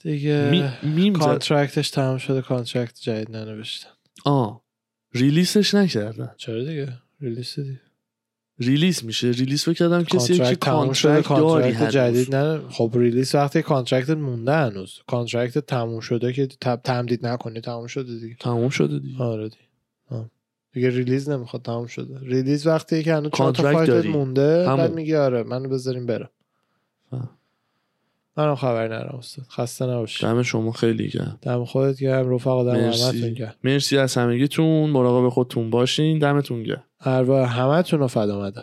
[0.02, 0.48] دیگه
[0.82, 3.88] می- میم contract ش تمام شده contract جدید ننوشتن.
[4.24, 4.62] آه
[5.14, 6.30] release ش نکردن.
[6.36, 7.80] چرا دیگه؟ release دیگه
[8.58, 9.30] release میشه.
[9.30, 11.72] release فکر کردم کسی که contract داری.
[11.90, 14.98] جدید نه خب release وقتی contract مونده هنوز.
[15.06, 16.46] contract تموم شده که
[16.84, 18.36] تمدید نکنی تموم شده دیگه.
[18.40, 19.22] تموم شده دیگه.
[19.22, 19.62] آره دیگه
[20.10, 20.30] آه.
[20.72, 22.18] دیگه release نمی‌خواد تموم شده.
[22.22, 24.06] release وقتی که هنوز تا contract.
[24.06, 24.64] مونده.
[24.66, 26.30] بعد میگه آره منو بذاریم برم.
[28.40, 29.46] منم خبری ندارم استاد.
[29.46, 30.26] خسته نباشی.
[30.26, 31.38] دم شما خیلی گرم.
[31.42, 33.54] دم خودت گرم رفقا دم همتون گرم.
[33.64, 34.90] مرسی از همگیتون.
[34.90, 36.18] مراقب خودتون باشین.
[36.18, 36.84] دمتون گرم.
[37.00, 38.62] ارواح همتون رو فدا مدم